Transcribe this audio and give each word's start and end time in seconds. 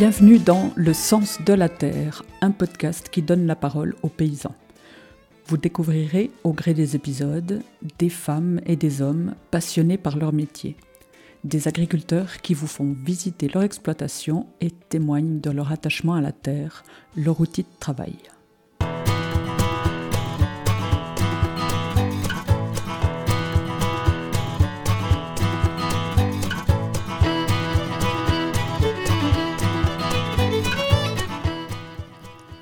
Bienvenue 0.00 0.38
dans 0.38 0.72
Le 0.76 0.94
sens 0.94 1.42
de 1.44 1.52
la 1.52 1.68
terre, 1.68 2.22
un 2.40 2.52
podcast 2.52 3.10
qui 3.10 3.20
donne 3.20 3.46
la 3.46 3.54
parole 3.54 3.94
aux 4.02 4.08
paysans. 4.08 4.54
Vous 5.44 5.58
découvrirez 5.58 6.30
au 6.42 6.54
gré 6.54 6.72
des 6.72 6.96
épisodes 6.96 7.60
des 7.98 8.08
femmes 8.08 8.62
et 8.64 8.76
des 8.76 9.02
hommes 9.02 9.34
passionnés 9.50 9.98
par 9.98 10.16
leur 10.16 10.32
métier, 10.32 10.74
des 11.44 11.68
agriculteurs 11.68 12.40
qui 12.40 12.54
vous 12.54 12.66
font 12.66 12.96
visiter 13.04 13.48
leur 13.48 13.62
exploitation 13.62 14.46
et 14.62 14.70
témoignent 14.70 15.38
de 15.38 15.50
leur 15.50 15.70
attachement 15.70 16.14
à 16.14 16.22
la 16.22 16.32
terre, 16.32 16.82
leur 17.14 17.38
outil 17.38 17.64
de 17.64 17.78
travail. 17.78 18.16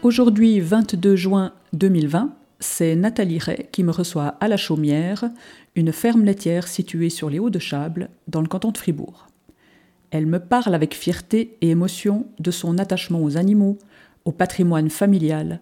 Aujourd'hui, 0.09 0.59
22 0.59 1.17
juin 1.17 1.53
2020, 1.75 2.33
c'est 2.61 2.97
Nathalie 2.97 3.39
Ray 3.39 3.67
qui 3.71 3.85
me 3.85 3.91
reçoit 3.91 4.37
à 4.41 4.49
la 4.49 4.57
Chaumière, 4.57 5.29
une 5.77 5.93
ferme 5.93 6.25
laitière 6.25 6.67
située 6.67 7.11
sur 7.11 7.29
les 7.29 7.39
Hauts 7.39 7.51
de 7.51 7.59
Chable, 7.59 8.09
dans 8.27 8.41
le 8.41 8.47
canton 8.47 8.71
de 8.71 8.79
Fribourg. 8.79 9.27
Elle 10.11 10.25
me 10.25 10.39
parle 10.39 10.75
avec 10.75 10.95
fierté 10.95 11.59
et 11.61 11.69
émotion 11.69 12.25
de 12.39 12.51
son 12.51 12.79
attachement 12.79 13.23
aux 13.23 13.37
animaux, 13.37 13.77
au 14.25 14.33
patrimoine 14.33 14.89
familial, 14.89 15.61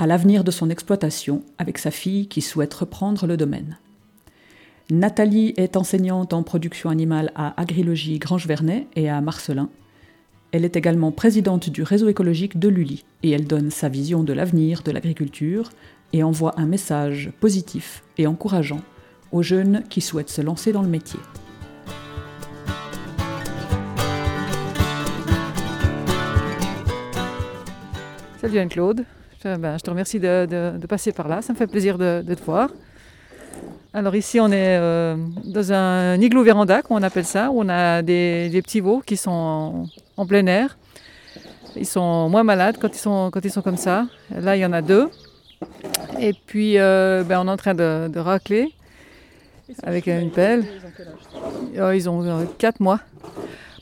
à 0.00 0.08
l'avenir 0.08 0.42
de 0.42 0.50
son 0.50 0.70
exploitation 0.70 1.44
avec 1.58 1.78
sa 1.78 1.92
fille 1.92 2.26
qui 2.26 2.40
souhaite 2.40 2.74
reprendre 2.74 3.28
le 3.28 3.36
domaine. 3.36 3.78
Nathalie 4.90 5.54
est 5.56 5.76
enseignante 5.76 6.32
en 6.32 6.42
production 6.42 6.90
animale 6.90 7.30
à 7.36 7.60
Agrilogie 7.60 8.18
Grange-Vernet 8.18 8.88
et 8.96 9.08
à 9.08 9.20
Marcelin. 9.20 9.70
Elle 10.54 10.64
est 10.64 10.76
également 10.76 11.10
présidente 11.10 11.68
du 11.68 11.82
réseau 11.82 12.08
écologique 12.08 12.60
de 12.60 12.68
Lully 12.68 13.04
et 13.24 13.32
elle 13.32 13.44
donne 13.44 13.72
sa 13.72 13.88
vision 13.88 14.22
de 14.22 14.32
l'avenir 14.32 14.84
de 14.84 14.92
l'agriculture 14.92 15.70
et 16.12 16.22
envoie 16.22 16.54
un 16.60 16.64
message 16.64 17.32
positif 17.40 18.04
et 18.18 18.28
encourageant 18.28 18.80
aux 19.32 19.42
jeunes 19.42 19.82
qui 19.90 20.00
souhaitent 20.00 20.30
se 20.30 20.42
lancer 20.42 20.70
dans 20.70 20.82
le 20.82 20.88
métier. 20.88 21.18
Salut 28.40 28.58
Anne-Claude, 28.60 29.04
je, 29.42 29.56
ben, 29.56 29.76
te 29.76 29.90
remercie 29.90 30.20
de, 30.20 30.86
passer 30.86 31.10
par 31.10 31.26
là, 31.26 31.42
ça 31.42 31.52
me 31.52 31.58
fait 31.58 31.66
plaisir 31.66 31.98
de 31.98 32.22
te 32.22 32.44
voir. 32.44 32.70
Alors 33.96 34.16
ici 34.16 34.40
on 34.40 34.48
est 34.48 34.76
euh, 34.76 35.14
dans 35.44 35.72
un 35.72 36.20
igloo 36.20 36.42
véranda, 36.42 36.82
comme 36.82 36.96
on 36.96 37.02
appelle 37.04 37.24
ça, 37.24 37.52
où 37.52 37.60
on 37.60 37.68
a 37.68 38.02
des, 38.02 38.60
petits 38.64 38.80
veaux 38.80 39.00
qui 39.06 39.16
sont 39.16 39.86
en, 40.16 40.26
plein 40.26 40.44
air. 40.46 40.76
Ils 41.76 41.86
sont 41.86 42.28
moins 42.28 42.42
malades 42.42 42.76
quand 42.80 42.88
ils 42.88 42.98
sont, 42.98 43.30
quand 43.32 43.44
ils 43.44 43.52
sont 43.52 43.62
comme 43.62 43.76
ça. 43.76 44.08
Là 44.36 44.56
il 44.56 44.60
y 44.60 44.66
en 44.66 44.72
a 44.72 44.82
deux. 44.82 45.08
Et 46.18 46.32
puis, 46.32 46.78
euh, 46.78 47.22
ben, 47.22 47.40
on 47.40 47.46
est 47.46 47.50
en 47.52 47.56
train 47.56 47.74
de, 47.74 48.18
racler 48.18 48.72
avec 49.84 50.08
une 50.08 50.32
pelle. 50.32 50.64
Ils 51.72 52.10
ont 52.10 52.46
4 52.58 52.80
mois. 52.80 52.98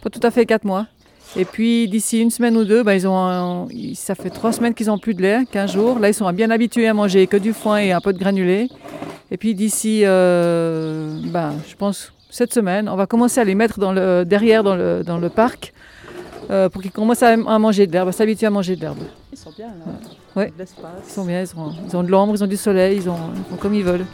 Pas 0.03 0.11
tout 0.11 0.21
à 0.23 0.31
fait 0.31 0.45
4 0.45 0.65
mois. 0.65 0.89
Et 1.37 1.45
puis 1.45 1.89
d'ici 1.89 2.21
une 2.21 2.31
semaine 2.31 2.57
ou 2.57 2.65
deux, 2.65 2.83
ben, 2.83 2.93
ils 2.93 3.09
ont, 3.09 3.69
ça 3.95 4.15
fait 4.15 4.29
3 4.31 4.53
semaines 4.53 4.75
qu'ils 4.75 4.89
n'ont 4.89 4.99
plus 4.99 5.15
de 5.15 5.23
lait, 5.23 5.41
15 5.51 5.73
jours. 5.73 5.99
Là, 5.99 6.09
ils 6.09 6.15
sont 6.15 6.31
bien 6.33 6.51
habitués 6.51 6.89
à 6.89 6.95
manger 6.95 7.27
que 7.27 7.37
du 7.37 7.53
foin 7.53 7.79
et 7.79 7.93
un 7.93 8.01
peu 8.01 8.13
de 8.13 8.19
granulé. 8.19 8.69
Et 9.31 9.39
puis 9.39 9.55
d'ici, 9.55 10.03
euh, 10.05 11.19
ben, 11.25 11.55
je 11.67 11.75
pense, 11.75 12.13
cette 12.29 12.53
semaine, 12.53 12.89
on 12.89 12.97
va 12.97 13.07
commencer 13.07 13.41
à 13.41 13.45
les 13.45 13.55
mettre 13.55 13.79
dans 13.79 13.93
le, 13.93 14.25
derrière 14.25 14.63
dans 14.63 14.77
le, 14.77 15.03
dans 15.05 15.19
le 15.19 15.31
parc 15.31 15.73
euh, 16.51 16.69
pour 16.69 16.83
qu'ils 16.83 16.91
commencent 16.91 17.23
à, 17.23 17.31
à 17.31 17.59
manger 17.59 17.87
de 17.87 17.93
l'herbe, 17.93 18.09
à 18.09 18.13
s'habituer 18.13 18.47
à 18.47 18.51
manger 18.51 18.77
de 18.77 18.83
l'herbe. 18.83 18.99
Ils 19.33 19.39
sont 19.39 19.53
bien 19.57 19.69
là. 19.69 19.93
Ouais. 20.37 20.53
Ils 20.59 21.11
sont 21.11 21.25
bien, 21.25 21.43
ils 21.43 21.59
ont, 21.59 21.73
ils 21.89 21.97
ont 21.97 22.03
de 22.03 22.11
l'ombre, 22.11 22.35
ils 22.35 22.45
ont 22.45 22.47
du 22.47 22.57
soleil, 22.59 22.97
ils, 22.97 23.09
ont, 23.09 23.17
ils 23.35 23.51
font 23.51 23.57
comme 23.57 23.75
ils 23.75 23.85
veulent. 23.85 24.05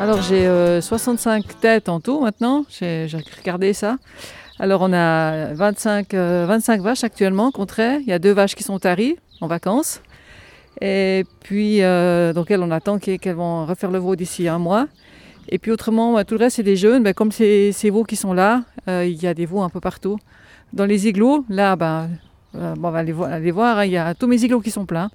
Alors 0.00 0.22
j'ai 0.22 0.46
euh, 0.46 0.80
65 0.80 1.60
têtes 1.60 1.90
en 1.90 2.00
tout 2.00 2.20
maintenant, 2.20 2.64
j'ai 2.70 3.06
regardé 3.36 3.74
ça. 3.74 3.98
Alors 4.58 4.80
on 4.80 4.94
a 4.94 5.52
25, 5.52 6.14
euh, 6.14 6.46
25 6.48 6.80
vaches 6.80 7.04
actuellement 7.04 7.50
qu'on. 7.50 7.66
Il 7.76 8.06
y 8.06 8.12
a 8.14 8.18
deux 8.18 8.32
vaches 8.32 8.54
qui 8.54 8.62
sont 8.62 8.78
taries 8.78 9.16
en 9.42 9.46
vacances. 9.46 10.00
Et 10.80 11.26
puis 11.40 11.82
euh, 11.82 12.32
donc 12.32 12.50
elles 12.50 12.62
on 12.62 12.70
attend 12.70 12.98
qu'elles 12.98 13.34
vont 13.34 13.66
refaire 13.66 13.90
le 13.90 13.98
veau 13.98 14.16
d'ici 14.16 14.48
un 14.48 14.58
mois. 14.58 14.86
Et 15.50 15.58
puis 15.58 15.70
autrement, 15.70 16.24
tout 16.24 16.32
le 16.36 16.44
reste 16.44 16.56
c'est 16.56 16.62
des 16.62 16.76
jeunes. 16.76 17.02
Bah, 17.02 17.12
comme 17.12 17.30
ces, 17.30 17.72
ces 17.72 17.90
veaux 17.90 18.04
qui 18.04 18.16
sont 18.16 18.32
là, 18.32 18.62
euh, 18.88 19.04
il 19.04 19.22
y 19.22 19.26
a 19.26 19.34
des 19.34 19.44
veaux 19.44 19.60
un 19.60 19.68
peu 19.68 19.80
partout. 19.80 20.18
Dans 20.72 20.86
les 20.86 21.08
igloos, 21.08 21.44
là, 21.50 21.76
bon, 21.76 22.08
on 22.54 22.90
va 22.90 22.98
aller 23.00 23.50
voir, 23.50 23.76
hein, 23.76 23.84
il 23.84 23.90
y 23.90 23.98
a 23.98 24.14
tous 24.14 24.26
mes 24.26 24.42
igloos 24.42 24.60
qui 24.62 24.70
sont 24.70 24.86
pleins. 24.86 25.10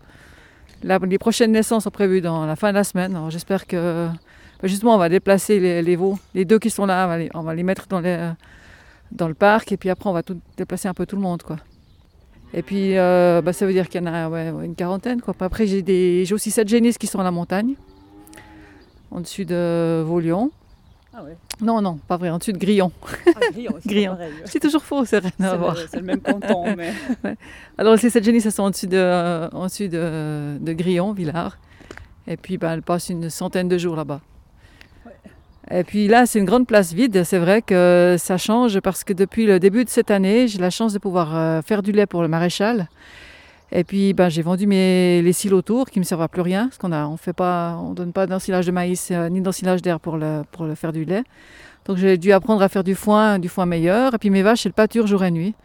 Là, 0.84 1.00
les 1.02 1.18
prochaines 1.18 1.54
naissances 1.54 1.86
sont 1.86 1.90
prévues 1.90 2.22
dans 2.22 2.46
la 2.46 2.56
fin 2.56 2.70
de 2.70 2.76
la 2.76 2.84
semaine. 2.84 3.18
J'espère 3.30 3.66
que 3.66 4.10
justement 4.66 4.96
on 4.96 4.98
va 4.98 5.10
déplacer 5.10 5.60
les, 5.60 5.82
les, 5.82 5.96
veaux, 5.96 6.18
les 6.34 6.46
deux 6.46 6.60
qui 6.60 6.70
sont 6.70 6.86
là, 6.86 7.06
on 7.06 7.08
va 7.08 7.18
les, 7.18 7.30
on 7.34 7.42
va 7.42 7.56
les 7.56 7.64
mettre 7.64 7.88
dans, 7.88 8.00
les, 8.00 8.32
dans 9.12 9.28
le 9.28 9.34
parc 9.34 9.72
et 9.72 9.78
puis 9.78 9.90
après 9.90 10.10
on 10.10 10.14
va 10.14 10.24
tout, 10.24 10.40
déplacer 10.58 10.88
un 10.88 10.94
peu 10.94 11.06
tout 11.06 11.16
le 11.16 11.22
monde. 11.22 11.44
Quoi. 11.44 11.58
Et 12.54 12.62
puis 12.62 12.98
euh, 12.98 13.42
bah, 13.42 13.54
ça 13.54 13.66
veut 13.66 13.74
dire 13.74 13.90
qu'il 13.90 14.02
y 14.02 14.08
en 14.08 14.14
a 14.14 14.30
ouais, 14.30 14.50
une 14.64 14.76
quarantaine. 14.76 15.22
Quoi. 15.22 15.36
Après 15.40 15.68
j'ai 15.68 16.34
aussi 16.34 16.52
sept 16.52 16.68
génisses 16.68 16.98
qui 16.98 17.08
sont 17.08 17.20
à 17.20 17.24
la 17.24 17.32
montagne, 17.32 17.76
en 19.12 19.22
dessus 19.22 19.46
de 19.46 20.02
Vaulion. 20.06 20.52
Ah 21.18 21.24
ouais. 21.24 21.38
Non, 21.62 21.82
non, 21.82 21.96
pas 21.96 22.18
vrai, 22.18 22.30
en 22.30 22.40
dessus 22.40 22.52
de 22.52 22.58
Grillon. 22.58 22.92
Ah, 23.28 23.40
Grillon, 23.54 23.72
Grillon. 23.86 24.18
C'est 24.44 24.60
toujours 24.60 24.84
faux, 24.84 25.06
c'est 25.06 25.20
rien 25.20 25.32
à 25.40 25.56
voir. 25.56 25.78
C'est 25.90 25.98
le 25.98 26.04
même 26.04 26.20
canton. 26.20 26.66
Mais... 26.78 26.92
ouais. 27.24 27.38
Alors 27.78 27.98
ces 27.98 28.10
sept 28.10 28.24
génisses, 28.24 28.46
elles 28.46 28.52
sont 28.52 28.64
en 28.64 28.72
dessus 28.72 28.88
de, 28.88 28.98
euh, 28.98 29.50
en 29.54 29.66
dessus 29.66 29.88
de, 29.88 30.58
de 30.60 30.74
Grillon, 30.74 31.14
Villars. 31.14 31.58
Et 32.28 32.36
puis 32.36 32.58
bah, 32.58 32.74
elles 32.74 32.82
passent 32.82 33.10
une 33.10 33.30
centaine 33.30 33.70
de 33.70 33.78
jours 33.78 33.96
là-bas. 33.96 34.20
Et 35.72 35.84
puis 35.84 36.08
là, 36.08 36.26
c'est 36.26 36.40
une 36.40 36.46
grande 36.46 36.68
place 36.68 36.94
vide. 36.94 37.24
C'est 37.24 37.40
vrai 37.40 37.62
que 37.62 38.16
ça 38.20 38.38
change 38.38 38.80
parce 38.82 39.04
que 39.04 39.14
depuis 39.14 39.46
le 39.46 39.60
début 39.60 39.84
de 39.84 39.90
cette 39.90 40.12
année, 40.12 40.48
j'ai 40.48 40.60
la 40.60 40.70
chance 40.70 40.94
de 40.94 41.00
pouvoir 41.00 41.36
euh, 41.36 41.62
faire 41.62 41.82
du 41.82 41.92
lait 41.92 42.06
pour 42.06 42.22
le 42.22 42.28
maréchal. 42.28 42.88
Et 43.72 43.84
puis, 43.84 44.14
ben, 44.14 44.30
j'ai 44.30 44.44
vendu 44.44 44.68
mes, 44.68 45.22
les 45.24 45.34
silos 45.34 45.58
autour 45.58 45.90
qui 45.90 45.98
ne 45.98 46.04
me 46.04 46.06
servent 46.06 46.22
à 46.22 46.28
plus 46.28 46.42
rien 46.42 46.68
parce 46.68 46.78
qu'on 46.78 46.92
a, 46.92 47.08
on 47.08 47.18
fait 47.18 47.36
donne 47.36 48.14
pas 48.14 48.28
d'ensilage 48.28 48.68
de 48.68 48.72
maïs 48.72 49.10
euh, 49.12 49.28
ni 49.30 49.42
d'ensilage 49.42 49.82
d'air 49.82 50.00
pour 50.00 50.18
le, 50.18 50.44
faire 50.76 50.94
du 50.94 51.04
lait. 51.04 51.24
Donc, 51.86 51.98
j'ai 51.98 52.18
dû 52.18 52.32
apprendre 52.32 52.62
à 52.62 52.70
faire 52.70 52.84
du 52.84 52.96
foin, 52.96 53.40
du 53.40 53.50
foin 53.50 53.66
meilleur. 53.66 54.14
Et 54.14 54.18
puis, 54.20 54.30
mes 54.30 54.44
vaches, 54.44 54.66
elles 54.66 54.74
pâturent 54.74 55.08
jour 55.08 55.24
et 55.24 55.32
nuit. 55.32 55.56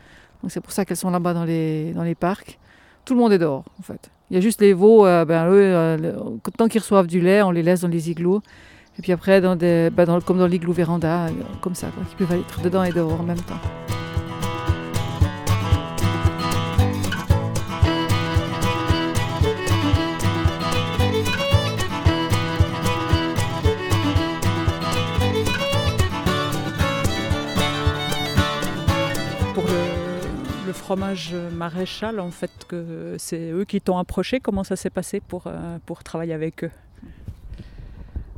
Donc, 0.43 0.51
c'est 0.51 0.61
pour 0.61 0.73
ça 0.73 0.87
qu'elles 0.87 0.97
sont 0.97 1.11
là-bas 1.11 1.35
dans 1.35 1.45
les, 1.45 1.93
dans 1.93 2.03
les 2.03 2.15
parcs. 2.15 2.59
Tout 3.05 3.15
le 3.15 3.21
monde 3.21 3.33
est 3.33 3.39
dehors, 3.39 3.65
en 3.79 3.83
fait. 3.83 4.11
Il 4.31 4.35
y 4.35 4.37
a 4.39 4.41
juste 4.41 4.61
les 4.61 4.73
veaux, 4.73 5.07
euh, 5.07 5.25
ben, 5.25 5.49
eux, 5.51 6.31
tant 6.57 6.69
qu'ils 6.69 6.81
reçoivent 6.81 7.07
du 7.07 7.21
lait, 7.21 7.43
on 7.43 7.51
les 7.51 7.63
laisse 7.63 7.81
dans 7.81 7.89
les 7.89 8.11
igloos. 8.11 8.43
Et 9.01 9.03
puis 9.03 9.13
après, 9.13 9.41
bah 9.41 10.21
comme 10.27 10.37
dans 10.37 10.47
l'igloo 10.47 10.75
véranda, 10.75 11.29
comme 11.63 11.75
ça, 11.75 11.89
quoi, 11.89 12.03
qui 12.07 12.17
peuvent 12.17 12.39
être 12.39 12.61
dedans 12.61 12.85
et 12.85 12.93
dehors 12.93 13.19
en 13.19 13.23
même 13.23 13.41
temps. 13.41 13.55
Pour 29.55 29.65
le, 29.65 30.67
le 30.67 30.73
fromage 30.75 31.35
maréchal, 31.57 32.21
en 32.21 32.31
fait, 32.31 32.51
que 32.69 33.15
c'est 33.17 33.51
eux 33.51 33.65
qui 33.65 33.81
t'ont 33.81 33.97
approché. 33.97 34.41
Comment 34.41 34.63
ça 34.63 34.77
s'est 34.77 34.91
passé 34.91 35.21
pour, 35.21 35.45
euh, 35.47 35.79
pour 35.87 36.05
travailler 36.05 36.35
avec 36.35 36.65
eux? 36.65 36.71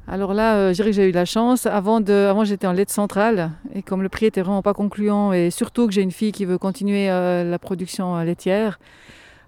Alors 0.09 0.35
là, 0.35 0.57
euh, 0.57 0.69
je 0.71 0.75
dirais 0.75 0.91
que 0.91 0.97
j'ai 0.97 1.09
eu 1.09 1.13
la 1.13 1.25
chance. 1.25 1.67
Avant, 1.67 2.01
de, 2.01 2.13
avant 2.13 2.45
j'étais 2.45 2.67
en 2.67 2.73
lait 2.73 2.85
centrale 2.89 3.53
et 3.75 3.83
comme 3.83 4.03
le 4.03 4.09
prix 4.09 4.27
était 4.27 4.43
vraiment 4.43 4.63
pas 4.63 4.75
concluant 4.75 5.33
et 5.33 5.51
surtout 5.51 5.87
que 5.87 5.93
j'ai 5.93 6.03
une 6.03 6.11
fille 6.11 6.33
qui 6.33 6.45
veut 6.45 6.59
continuer 6.59 7.09
euh, 7.09 7.49
la 7.49 7.59
production 7.59 8.19
laitière, 8.19 8.81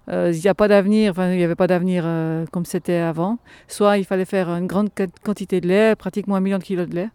euh, 0.09 0.31
il 0.33 0.39
n'y 0.39 0.47
a 0.47 0.53
pas 0.53 0.67
d'avenir, 0.67 1.11
enfin 1.11 1.31
il 1.33 1.43
avait 1.43 1.55
pas 1.55 1.67
d'avenir 1.67 2.05
comme 2.51 2.65
c'était 2.65 2.97
avant. 2.97 3.37
Soit 3.67 3.97
il 3.97 4.05
fallait 4.05 4.25
faire 4.25 4.49
une 4.49 4.67
grande 4.67 4.89
quantité 5.23 5.59
de 5.59 5.67
lait, 5.67 5.95
pratiquement 5.95 6.35
un 6.35 6.41
million 6.41 6.57
de 6.57 6.63
kilos 6.63 6.87
de 6.87 6.95
lait, 6.95 7.09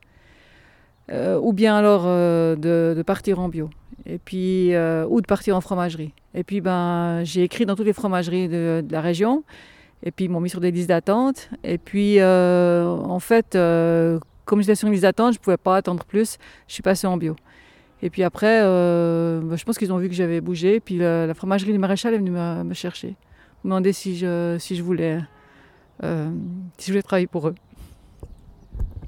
ou 1.38 1.52
bien 1.52 1.76
alors 1.76 2.04
de, 2.04 3.02
partir 3.06 3.40
en 3.40 3.48
bio, 3.48 3.70
et 4.06 4.18
puis 4.18 4.74
ou 5.08 5.20
de 5.20 5.26
partir 5.26 5.56
en 5.56 5.60
fromagerie. 5.60 6.12
Et 6.34 6.44
puis 6.44 6.60
ben 6.60 7.22
j'ai 7.24 7.44
écrit 7.44 7.64
dans 7.64 7.74
toutes 7.74 7.86
les 7.86 7.92
fromageries 7.92 8.48
de 8.48 8.84
la 8.90 9.00
région. 9.00 9.44
Et 10.02 10.10
puis 10.10 10.26
ils 10.26 10.28
m'ont 10.28 10.40
mis 10.40 10.50
sur 10.50 10.60
des 10.60 10.70
listes 10.70 10.88
d'attente. 10.88 11.50
Et 11.62 11.78
puis 11.78 12.20
euh, 12.20 12.86
en 12.86 13.20
fait, 13.20 13.54
euh, 13.54 14.18
comme 14.44 14.60
j'étais 14.60 14.74
sur 14.74 14.88
une 14.88 14.92
liste 14.92 15.02
d'attente, 15.02 15.34
je 15.34 15.38
ne 15.38 15.42
pouvais 15.42 15.56
pas 15.56 15.76
attendre 15.76 16.04
plus. 16.04 16.38
Je 16.66 16.74
suis 16.74 16.82
passée 16.82 17.06
en 17.06 17.16
bio. 17.16 17.36
Et 18.02 18.08
puis 18.08 18.22
après, 18.22 18.62
euh, 18.62 19.56
je 19.56 19.64
pense 19.64 19.76
qu'ils 19.76 19.92
ont 19.92 19.98
vu 19.98 20.08
que 20.08 20.14
j'avais 20.14 20.40
bougé. 20.40 20.80
Puis 20.80 20.96
la, 20.96 21.32
fromagerie 21.34 21.72
du 21.72 21.78
maréchal 21.78 22.14
est 22.14 22.18
venue 22.18 22.30
me, 22.30 22.74
chercher, 22.74 23.16
me 23.62 23.70
demander 23.70 23.92
si 23.92 24.16
je, 24.16 24.56
si 24.58 24.74
je 24.74 24.82
voulais, 24.82 25.18
si 26.02 26.86
je 26.86 26.92
voulais 26.92 27.02
travailler 27.02 27.26
pour 27.26 27.48
eux. 27.48 27.54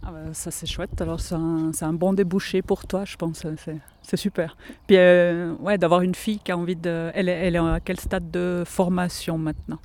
Ah 0.05 0.11
bah, 0.11 0.35
ça 0.35 0.51
c'est 0.51 0.67
chouette, 0.67 1.01
alors 1.01 1.21
c'est 1.21 1.37
un, 1.37 1.93
bon 1.93 2.13
débouché 2.13 2.61
pour 2.61 2.87
toi, 2.87 3.05
je 3.05 3.17
pense, 3.17 3.47
c'est 4.03 4.17
super. 4.17 4.57
Puis 4.89 4.97
ouais, 4.97 5.79
d'avoir 5.79 6.03
une 6.03 6.15
fille 6.15 6.41
qui 6.41 6.53
a 6.53 6.59
envie 6.59 6.77
de... 6.77 7.11
Elle 7.15 7.31
elle 7.31 7.55
est 7.55 7.59
à 7.59 7.79
quel 7.83 7.99
stade 7.99 8.31
de 8.31 8.65
formation 8.67 9.39
maintenant? 9.39 9.79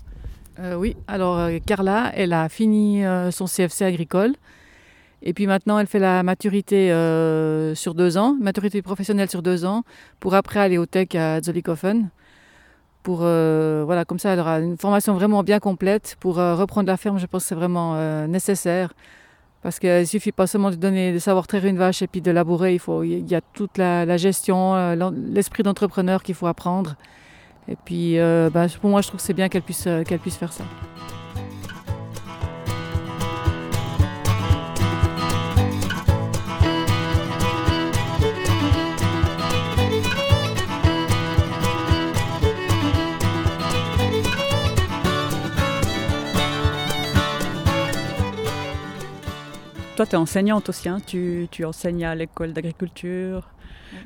Euh, 0.60 0.76
Oui, 0.76 0.96
alors 1.08 1.38
euh, 1.38 1.58
Carla, 1.66 2.12
elle 2.16 2.34
a 2.34 2.50
fini 2.50 3.04
son 3.32 3.46
CFC 3.46 3.84
agricole, 3.84 4.36
et 5.22 5.34
puis 5.34 5.48
maintenant 5.48 5.80
elle 5.80 5.88
fait 5.88 6.00
la 6.00 6.24
maturité 6.24 6.90
sur 7.76 7.94
deux 7.94 8.18
ans, 8.18 8.36
maturité 8.40 8.82
professionnelle 8.82 9.30
sur 9.30 9.42
deux 9.42 9.66
ans, 9.66 9.84
pour 10.20 10.36
après 10.36 10.60
aller 10.60 10.78
au 10.78 10.86
tech 10.86 11.16
à 11.16 11.42
Zollikofen. 11.42 12.10
Pour, 13.04 13.20
voilà, 13.20 14.04
comme 14.06 14.20
ça, 14.20 14.34
elle 14.34 14.40
aura 14.40 14.60
une 14.60 14.78
formation 14.78 15.14
vraiment 15.14 15.42
bien 15.42 15.60
complète 15.60 16.18
pour 16.20 16.36
reprendre 16.36 16.88
la 16.88 16.98
ferme. 16.98 17.20
Je 17.20 17.26
pense 17.26 17.44
que 17.44 17.48
c'est 17.50 17.56
vraiment 17.56 17.96
nécessaire. 18.28 18.94
Parce 19.68 19.80
qu'il 19.80 19.90
ne 19.90 20.06
suffit 20.06 20.32
pas 20.32 20.48
seulement 20.48 20.70
de 20.70 20.76
donner, 20.76 21.12
de 21.12 21.20
savoir 21.20 21.48
traire 21.48 21.66
une 21.66 21.78
vache 21.78 22.02
et 22.02 22.08
puis 22.08 22.22
de 22.22 22.32
labourer. 22.32 22.74
Il, 22.74 22.80
faut, 22.80 23.04
il 23.04 23.28
y 23.30 23.36
a 23.36 23.42
toute 23.42 23.78
la, 23.78 24.18
gestion, 24.18 24.76
euh, 24.76 25.12
l'esprit 25.34 25.64
d'entrepreneur 25.64 26.24
qu'il 26.24 26.36
faut 26.36 26.48
apprendre. 26.48 26.96
Et 27.70 27.76
puis, 27.76 28.20
euh, 28.20 28.50
bah, 28.50 28.68
pour 28.80 28.90
moi, 28.90 29.02
je 29.02 29.08
trouve 29.08 29.20
que 29.20 29.26
c'est 29.26 29.34
bien 29.34 29.50
qu'elle 29.50 29.62
puisse, 29.62 29.88
euh, 29.88 30.04
qu'elle 30.04 30.20
puisse 30.20 30.38
faire 30.38 30.54
ça. 30.54 30.64
Toi, 49.98 50.06
tu 50.06 50.12
es 50.12 50.16
enseignante 50.16 50.70
aussi, 50.70 50.88
hein. 50.88 51.00
tu, 51.08 51.50
enseignes 51.66 52.06
à 52.06 52.14
l'école 52.14 52.54
d'agriculture. 52.54 53.50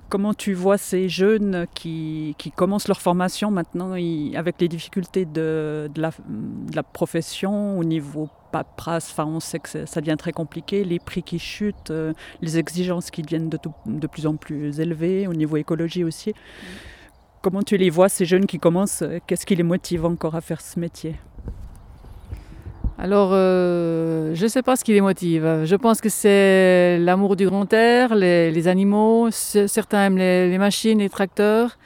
Comment 0.09 0.33
tu 0.33 0.53
vois 0.53 0.77
ces 0.77 1.09
jeunes 1.09 1.65
qui, 1.73 2.35
commencent 2.55 2.87
leur 2.87 3.01
formation 3.01 3.51
maintenant 3.51 3.93
avec 4.35 4.59
les 4.59 4.67
difficultés 4.67 5.25
de, 5.25 5.89
la, 5.95 6.83
profession 6.83 7.79
au 7.79 7.83
niveau 7.83 8.29
paperasse 8.51 9.11
enfin, 9.11 9.25
On 9.25 9.39
sait 9.39 9.59
que 9.59 9.85
ça 9.85 10.01
devient 10.01 10.17
très 10.17 10.31
compliqué, 10.31 10.83
les 10.83 10.99
prix 10.99 11.23
qui 11.23 11.39
chutent, 11.39 11.91
euh, 11.91 12.13
les 12.41 12.57
exigences 12.57 13.09
qui 13.09 13.21
deviennent 13.21 13.49
de, 13.49 13.57
de, 13.85 14.07
plus 14.07 14.27
en 14.27 14.35
plus 14.35 14.79
élevées, 14.79 15.27
au 15.27 15.33
niveau 15.33 15.57
écologie 15.57 16.03
aussi. 16.03 16.33
Comment 17.41 17.63
tu 17.63 17.77
les 17.77 17.89
vois, 17.89 18.09
ces 18.09 18.25
jeunes 18.25 18.45
qui 18.45 18.59
commencent 18.59 19.03
Qu'est-ce 19.25 19.45
qui 19.45 19.55
les 19.55 19.63
motive 19.63 20.05
encore 20.05 20.35
à 20.35 20.41
faire 20.41 20.61
ce 20.61 20.79
métier? 20.79 21.15
Alors, 23.03 23.31
euh, 23.33 24.35
je 24.35 24.43
ne 24.43 24.47
sais 24.47 24.61
pas 24.61 24.75
ce 24.75 24.83
qui 24.83 24.93
les 24.93 25.01
motive. 25.01 25.63
Je 25.65 25.75
pense 25.75 26.01
que 26.01 26.09
c'est 26.09 26.99
l'amour 26.99 27.35
du 27.35 27.47
grand 27.47 27.73
air, 27.73 28.13
les, 28.13 28.67
animaux. 28.67 29.31
Certains 29.31 30.05
aiment 30.05 30.19
les, 30.19 30.55
machines, 30.59 30.99
les 30.99 31.09
tracteurs. 31.09 31.79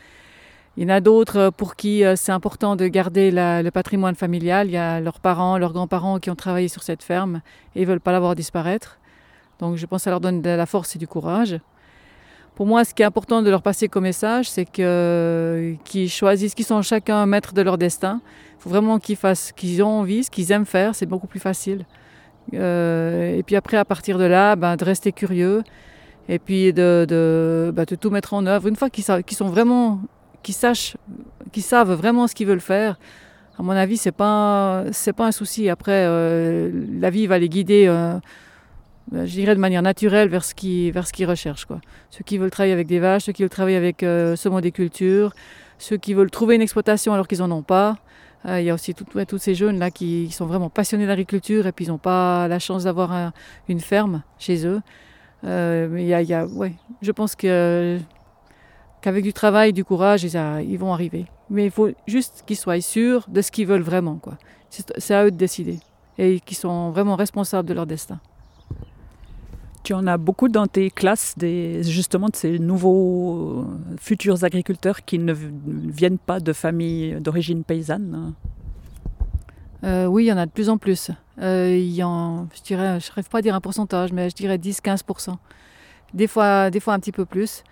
Il 0.75 0.83
y 0.83 0.85
en 0.85 0.93
a 0.93 0.99
d'autres 0.99 1.51
pour 1.55 1.77
qui 1.77 2.03
euh, 2.03 2.17
c'est 2.17 2.33
important 2.33 2.75
de 2.75 2.85
garder 2.87 3.31
le 3.31 3.69
patrimoine 3.69 4.15
familial. 4.15 4.67
Il 4.67 4.73
y 4.73 4.77
a 4.77 4.99
leurs 4.99 5.21
parents, 5.21 5.57
leurs 5.57 5.71
grands-parents 5.71 6.19
qui 6.19 6.29
ont 6.29 6.35
travaillé 6.35 6.67
sur 6.67 6.83
cette 6.83 7.01
ferme 7.01 7.39
et 7.75 7.79
ils 7.79 7.83
ne 7.83 7.87
veulent 7.87 8.01
pas 8.01 8.11
la 8.11 8.19
voir 8.19 8.35
disparaître. 8.35 8.99
Donc, 9.59 9.77
je 9.77 9.85
pense 9.85 10.01
que 10.01 10.03
ça 10.03 10.09
leur 10.09 10.19
donne 10.19 10.41
de 10.41 10.49
la 10.49 10.65
force 10.65 10.97
et 10.97 10.99
du 10.99 11.07
courage. 11.07 11.57
Pour 12.55 12.65
moi, 12.65 12.85
ce 12.85 12.93
qui 12.93 13.01
est 13.01 13.05
important 13.05 13.41
de 13.41 13.49
leur 13.49 13.61
passer 13.61 13.89
comme 13.89 14.03
message, 14.03 14.49
c'est 14.49 14.65
qu'ils 14.65 16.09
choisissent, 16.09 16.55
qu'ils 16.55 16.65
sont 16.65 16.81
chacun 16.81 17.25
maître 17.25 17.53
de 17.53 17.61
leur 17.61 17.77
destin. 17.77 18.21
Il 18.57 18.63
faut 18.63 18.69
vraiment 18.69 18.97
qu'ils 18.97 19.17
fassent 19.17 19.47
ce 19.47 19.53
qu'ils 19.53 19.83
ont 19.83 19.99
envie, 19.99 20.23
ce 20.23 20.31
qu'ils 20.31 20.51
aiment 20.53 20.65
faire, 20.65 20.95
c'est 20.95 21.05
beaucoup 21.05 21.27
plus 21.27 21.41
facile. 21.41 21.85
Euh, 22.53 23.35
et 23.35 23.43
puis 23.43 23.57
après, 23.57 23.75
à 23.75 23.83
partir 23.83 24.17
de 24.17 24.23
là, 24.23 24.55
ben, 24.55 24.77
de 24.77 24.85
rester 24.85 25.11
curieux 25.11 25.63
et 26.29 26.39
puis 26.39 26.71
de, 26.71 27.71
ben, 27.75 27.85
tout 27.85 28.09
mettre 28.09 28.33
en 28.33 28.45
œuvre. 28.45 28.67
Une 28.67 28.77
fois 28.77 28.89
qu'ils 28.89 29.03
sont 29.03 29.49
vraiment, 29.49 29.99
qu'ils 30.41 30.55
sachent, 30.55 30.95
qu'ils 31.51 31.63
savent 31.63 31.91
vraiment 31.91 32.27
ce 32.27 32.35
qu'ils 32.35 32.47
veulent 32.47 32.61
faire, 32.61 32.97
à 33.59 33.63
mon 33.63 33.71
avis, 33.71 33.97
c'est 33.97 34.11
pas, 34.11 34.83
pas 35.15 35.25
un 35.25 35.31
souci. 35.31 35.69
Après, 35.69 36.05
euh, 36.07 36.71
la 36.99 37.09
vie 37.09 37.27
va 37.27 37.37
les 37.37 37.49
guider. 37.49 37.85
Euh, 37.87 38.17
je 39.11 39.31
dirais 39.31 39.55
de 39.55 39.59
manière 39.59 39.81
naturelle 39.81 40.29
vers 40.29 40.43
ce 40.43 40.55
qu'ils 40.55 40.91
vers 40.91 41.07
ce 41.07 41.25
recherchent. 41.25 41.65
Quoi. 41.65 41.79
Ceux 42.09 42.23
qui 42.23 42.37
veulent 42.37 42.51
travailler 42.51 42.73
avec 42.73 42.87
des 42.87 42.99
vaches, 42.99 43.23
ceux 43.25 43.33
qui 43.33 43.43
veulent 43.43 43.49
travailler 43.49 43.77
avec 43.77 44.03
euh, 44.03 44.35
des 44.61 44.71
cultures, 44.71 45.33
ceux 45.77 45.97
qui 45.97 46.13
veulent 46.13 46.31
trouver 46.31 46.55
une 46.55 46.61
exploitation 46.61 47.13
alors 47.13 47.27
qu'ils 47.27 47.39
n'en 47.39 47.51
ont 47.51 47.63
pas. 47.63 47.97
Euh, 48.45 48.59
il 48.61 48.65
y 48.65 48.69
a 48.69 48.73
aussi 48.73 48.93
tous 48.93 49.37
ces 49.37 49.55
jeunes-là 49.55 49.91
qui, 49.91 50.29
sont 50.31 50.45
vraiment 50.45 50.69
passionnés 50.69 51.07
d'agriculture 51.07 51.67
et 51.67 51.71
puis 51.71 51.85
ils 51.85 51.89
n'ont 51.89 51.97
pas 51.97 52.47
la 52.47 52.59
chance 52.59 52.83
d'avoir 52.83 53.31
une 53.67 53.79
ferme 53.79 54.23
chez 54.37 54.65
eux. 54.65 54.81
il 55.43 56.05
y 56.05 56.33
a, 56.33 56.45
ouais, 56.45 56.73
je 57.01 57.11
pense 57.11 57.35
que, 57.35 57.99
qu'avec 59.01 59.23
du 59.23 59.33
travail, 59.33 59.73
du 59.73 59.83
courage, 59.83 60.23
ils, 60.23 60.35
ils 60.67 60.77
vont 60.77 60.93
arriver. 60.93 61.25
Mais 61.49 61.65
il 61.65 61.71
faut 61.71 61.89
juste 62.07 62.43
qu'ils 62.45 62.57
soient 62.57 62.81
sûrs 62.81 63.25
de 63.27 63.41
ce 63.41 63.51
qu'ils 63.51 63.67
veulent 63.67 63.81
vraiment. 63.81 64.19
C'est, 64.69 65.13
à 65.13 65.25
eux 65.25 65.31
de 65.31 65.37
décider 65.37 65.79
et 66.17 66.39
qu'ils 66.39 66.57
sont 66.57 66.91
vraiment 66.91 67.15
responsables 67.15 67.67
de 67.67 67.73
leur 67.73 67.85
destin. 67.85 68.19
Tu 69.85 69.93
en 69.93 70.07
as 70.07 70.17
beaucoup 70.17 70.49
dans 70.49 70.65
tes 70.65 70.89
classes, 70.89 71.35
justement, 71.39 72.29
de 72.29 72.35
ces 72.35 72.57
nouveaux 72.57 73.59
euh, 73.59 73.65
futurs 73.99 74.43
agriculteurs 74.43 75.05
qui 75.05 75.19
ne 75.19 75.31
viennent 75.31 76.17
pas 76.17 76.39
de 76.39 76.53
familles 76.53 77.17
d'origine 77.21 77.63
paysanne? 77.63 78.33
Euh, 79.83 80.07
Oui, 80.07 80.23
il 80.23 80.27
y 80.29 80.33
en 80.33 80.37
a 80.37 80.47
de 80.47 80.51
plus 80.51 80.69
en 80.69 80.79
plus. 80.79 81.11
Euh, 81.39 81.77
y 81.77 82.01
en, 82.01 82.47
je 82.55 82.63
dirais, 82.63 82.99
je 82.99 83.11
rêve 83.11 83.29
pas 83.29 83.37
à 83.37 83.41
dire 83.43 83.53
un 83.53 83.61
pourcentage, 83.61 84.11
mais 84.11 84.31
je 84.31 84.35
dirais 84.35 84.57
10-15%. 84.57 85.35
Des 86.15 86.25
fois, 86.25 86.71
des 86.71 86.79
fois 86.79 86.95
un 86.95 86.99
petit 86.99 87.11
peu 87.11 87.25
plus. 87.25 87.63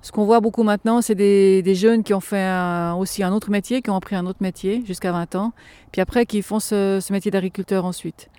Ce 0.00 0.10
qu'on 0.10 0.24
voit 0.24 0.40
beaucoup 0.40 0.62
maintenant, 0.62 1.02
c'est 1.02 1.16
des, 1.16 1.74
jeunes 1.74 2.02
qui 2.02 2.14
ont 2.14 2.20
fait 2.20 2.50
aussi 2.98 3.22
un 3.22 3.32
autre 3.34 3.50
métier, 3.50 3.82
qui 3.82 3.90
ont 3.90 3.96
appris 3.96 4.16
un 4.16 4.24
autre 4.24 4.40
métier 4.40 4.82
jusqu'à 4.86 5.12
20 5.12 5.34
ans, 5.34 5.52
puis 5.92 6.00
après 6.00 6.24
qui 6.24 6.40
font 6.40 6.60
ce 6.60 7.12
métier 7.12 7.30
d'agriculteur 7.30 7.84
ensuite. 7.84 8.30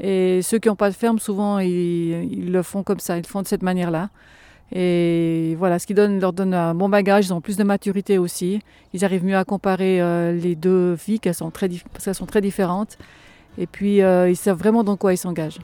Et 0.00 0.42
ceux 0.42 0.58
qui 0.58 0.68
n'ont 0.68 0.76
pas 0.76 0.90
de 0.90 0.94
ferme, 0.94 1.18
souvent, 1.18 1.58
ils, 1.58 2.50
le 2.50 2.62
font 2.62 2.82
comme 2.82 3.00
ça, 3.00 3.16
ils 3.16 3.22
le 3.22 3.26
font 3.26 3.42
de 3.42 3.46
cette 3.46 3.62
manière-là. 3.62 4.10
Et 4.72 5.54
voilà, 5.58 5.78
ce 5.78 5.86
qui 5.86 5.94
donne, 5.94 6.20
leur 6.20 6.32
donne 6.32 6.52
un 6.52 6.74
bon 6.74 6.88
bagage, 6.88 7.26
ils 7.26 7.32
ont 7.32 7.40
plus 7.40 7.56
de 7.56 7.64
maturité 7.64 8.18
aussi. 8.18 8.60
Ils 8.92 9.04
arrivent 9.04 9.24
mieux 9.24 9.36
à 9.36 9.44
comparer 9.44 10.00
euh, 10.00 10.32
les 10.32 10.56
deux 10.56 10.94
vies, 10.94 11.20
qu'elles 11.20 11.34
sont 11.34 11.50
très, 11.50 11.68
parce 11.92 12.04
qu'elles 12.04 12.14
sont 12.14 12.26
très 12.26 12.40
différentes. 12.40 12.98
Et 13.58 13.66
puis, 13.66 14.02
euh, 14.02 14.28
ils 14.28 14.36
savent 14.36 14.58
vraiment 14.58 14.84
dans 14.84 14.96
quoi 14.96 15.14
ils 15.14 15.18
s'engagent. 15.18 15.60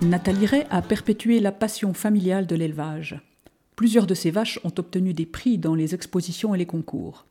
Nathalie 0.00 0.46
Ray 0.46 0.66
a 0.70 0.80
perpétué 0.80 1.38
la 1.38 1.52
passion 1.52 1.92
familiale 1.92 2.46
de 2.46 2.56
l'élevage. 2.56 3.20
Plusieurs 3.78 4.08
de 4.08 4.14
ces 4.14 4.32
vaches 4.32 4.58
ont 4.64 4.72
obtenu 4.76 5.14
des 5.14 5.24
prix 5.24 5.56
dans 5.56 5.76
les 5.76 5.94
expositions 5.94 6.52
et 6.52 6.58
les 6.58 6.66
concours. 6.66 7.26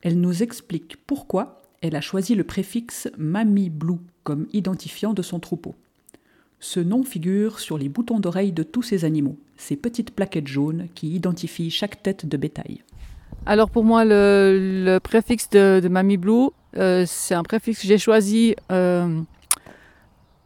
Elle 0.00 0.20
nous 0.20 0.44
explique 0.44 0.96
pourquoi 1.08 1.60
elle 1.80 1.96
a 1.96 2.00
choisi 2.00 2.36
le 2.36 2.44
préfixe 2.44 3.08
Mamie 3.18 3.68
Blue 3.68 3.98
comme 4.22 4.46
identifiant 4.52 5.12
de 5.12 5.22
son 5.22 5.40
troupeau. 5.40 5.74
Ce 6.60 6.78
nom 6.78 7.02
figure 7.02 7.58
sur 7.58 7.78
les 7.78 7.88
boutons 7.88 8.20
d'oreilles 8.20 8.52
de 8.52 8.62
tous 8.62 8.84
ces 8.84 9.04
animaux, 9.04 9.40
ces 9.56 9.74
petites 9.74 10.12
plaquettes 10.12 10.46
jaunes 10.46 10.86
qui 10.94 11.12
identifient 11.16 11.72
chaque 11.72 12.00
tête 12.00 12.26
de 12.26 12.36
bétail. 12.36 12.84
Alors 13.44 13.68
pour 13.68 13.82
moi, 13.82 14.04
le, 14.04 15.00
préfixe 15.02 15.50
de, 15.50 15.88
Mamie 15.90 16.16
Blue, 16.16 16.50
euh, 16.76 17.06
c'est 17.08 17.34
un 17.34 17.42
préfixe 17.42 17.82
que 17.82 17.88
j'ai 17.88 17.98
choisi 17.98 18.54
euh, 18.70 19.20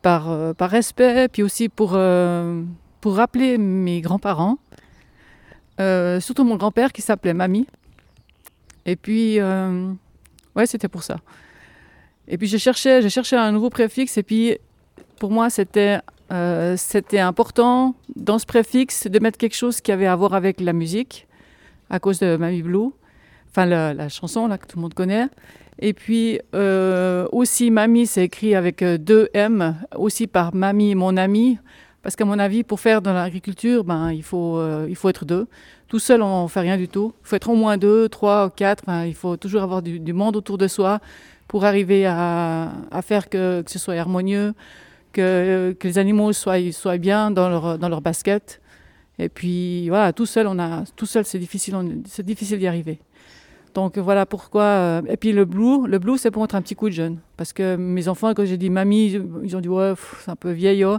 par, 0.00 0.30
euh, 0.30 0.54
par 0.54 0.71
respect, 0.71 1.28
puis 1.28 1.42
aussi 1.42 1.68
pour, 1.68 1.90
pour 3.02 3.16
rappeler 3.16 3.59
mes 3.59 4.00
grands-parents 4.00 4.56
euh, 5.82 6.20
surtout 6.20 6.44
mon 6.44 6.56
grand-père 6.56 6.92
qui 6.92 7.02
s'appelait 7.02 7.34
Mamie. 7.34 7.66
Et 8.86 8.96
puis, 8.96 9.40
euh, 9.40 9.92
ouais, 10.56 10.66
c'était 10.66 10.88
pour 10.88 11.02
ça. 11.02 11.18
Et 12.28 12.38
puis, 12.38 12.46
j'ai 12.46 12.58
cherché, 12.58 13.02
j'ai 13.02 13.10
cherché 13.10 13.36
un 13.36 13.52
nouveau 13.52 13.70
préfixe. 13.70 14.16
Et 14.16 14.22
puis, 14.22 14.56
pour 15.18 15.30
moi, 15.30 15.50
c'était, 15.50 15.98
euh, 16.32 16.76
c'était 16.76 17.20
important 17.20 17.94
dans 18.14 18.38
ce 18.38 18.46
préfixe 18.46 19.06
de 19.06 19.18
mettre 19.18 19.38
quelque 19.38 19.56
chose 19.56 19.80
qui 19.80 19.92
avait 19.92 20.06
à 20.06 20.16
voir 20.16 20.34
avec 20.34 20.60
la 20.60 20.72
musique, 20.72 21.26
à 21.90 21.98
cause 21.98 22.20
de 22.20 22.36
Mamie 22.36 22.62
Blue. 22.62 22.90
Enfin, 23.50 23.66
la, 23.66 24.08
chanson 24.08 24.46
là, 24.46 24.58
que 24.58 24.66
tout 24.66 24.78
le 24.78 24.82
monde 24.82 24.94
connaît. 24.94 25.26
Et 25.78 25.94
puis 25.94 26.40
aussi, 27.32 27.70
Mamie, 27.70 28.06
c'est 28.06 28.24
écrit 28.24 28.54
avec 28.54 28.84
deux 28.84 29.28
M, 29.34 29.76
aussi 29.96 30.26
par 30.26 30.54
Mamie, 30.54 30.94
mon 30.94 31.16
ami. 31.16 31.58
Parce 32.02 32.16
qu'à 32.16 32.25
mon 32.25 32.38
avis, 32.38 32.64
pour 32.64 32.80
faire 32.80 33.00
dans 33.00 33.12
l'agriculture, 33.12 33.85
ben, 33.85 34.11
il, 34.11 34.23
faut, 34.25 34.59
euh, 34.59 34.87
il 34.88 34.97
faut 34.97 35.09
être 35.09 35.25
deux. 35.25 35.47
Tout 35.88 36.00
seul, 36.00 36.21
on 36.23 36.44
ne 36.44 36.49
fait 36.49 36.61
rien 36.61 36.76
du 36.76 36.88
tout. 36.88 37.14
Il 37.23 37.28
faut 37.28 37.37
être 37.37 37.49
au 37.49 37.54
moins 37.54 37.76
deux, 37.76 38.09
trois, 38.09 38.50
quatre. 38.50 38.85
il 39.06 39.14
faut 39.14 39.37
toujours 39.37 39.62
avoir 39.62 39.82
du, 39.82 40.12
monde 40.12 40.37
autour 40.37 40.59
de 40.59 40.66
soi 40.66 41.00
pour 41.47 41.64
arriver 41.64 42.06
à, 42.06 42.73
à 42.90 43.02
faire 43.02 43.28
que, 43.28 43.62
que, 43.62 43.71
ce 43.71 43.78
soit 43.78 43.94
harmonieux, 43.94 44.54
que, 45.12 45.76
que, 45.78 45.87
les 45.87 45.99
animaux 45.99 46.32
soient, 46.32 46.73
soient 46.73 46.99
bien 46.99 47.30
dans 47.30 47.49
leur, 47.49 47.78
dans 47.78 47.88
leur 47.88 48.00
basket. 48.00 48.61
Et 49.18 49.28
puis 49.28 49.88
voilà, 49.88 50.12
tout 50.12 50.26
seul, 50.26 50.49
seul, 51.04 51.25
c'est 51.25 51.38
difficile, 51.38 52.02
difficile 52.25 52.59
d'y 52.59 52.66
arriver. 52.66 52.99
Donc 53.75 53.97
voilà 53.99 54.26
pourquoi. 54.26 54.62
euh, 54.62 55.02
et 55.09 55.16
puis 55.16 55.32
le 55.32 55.44
blue, 55.44 55.87
le 55.87 55.99
blue 55.99 56.18
c'est 56.18 56.30
pour 56.30 56.42
mettre 56.42 56.54
un 56.54 56.62
petit 56.62 56.75
coup 56.75 56.88
de 56.88 56.94
jeune. 56.94 57.18
Parce 57.37 57.52
que 57.52 57.76
mes 57.76 58.09
enfants, 58.09 58.35
quand 58.35 58.44
j'ai 58.44 58.56
dit 58.56 58.71
mamie, 58.71 59.18
ils 59.44 59.56
ont 59.56 59.61
dit 59.61 59.68
ouais, 59.68 59.94
c'est 60.25 60.30
un 60.30 60.37
peu 60.37 60.50
vieillot. 60.50 60.99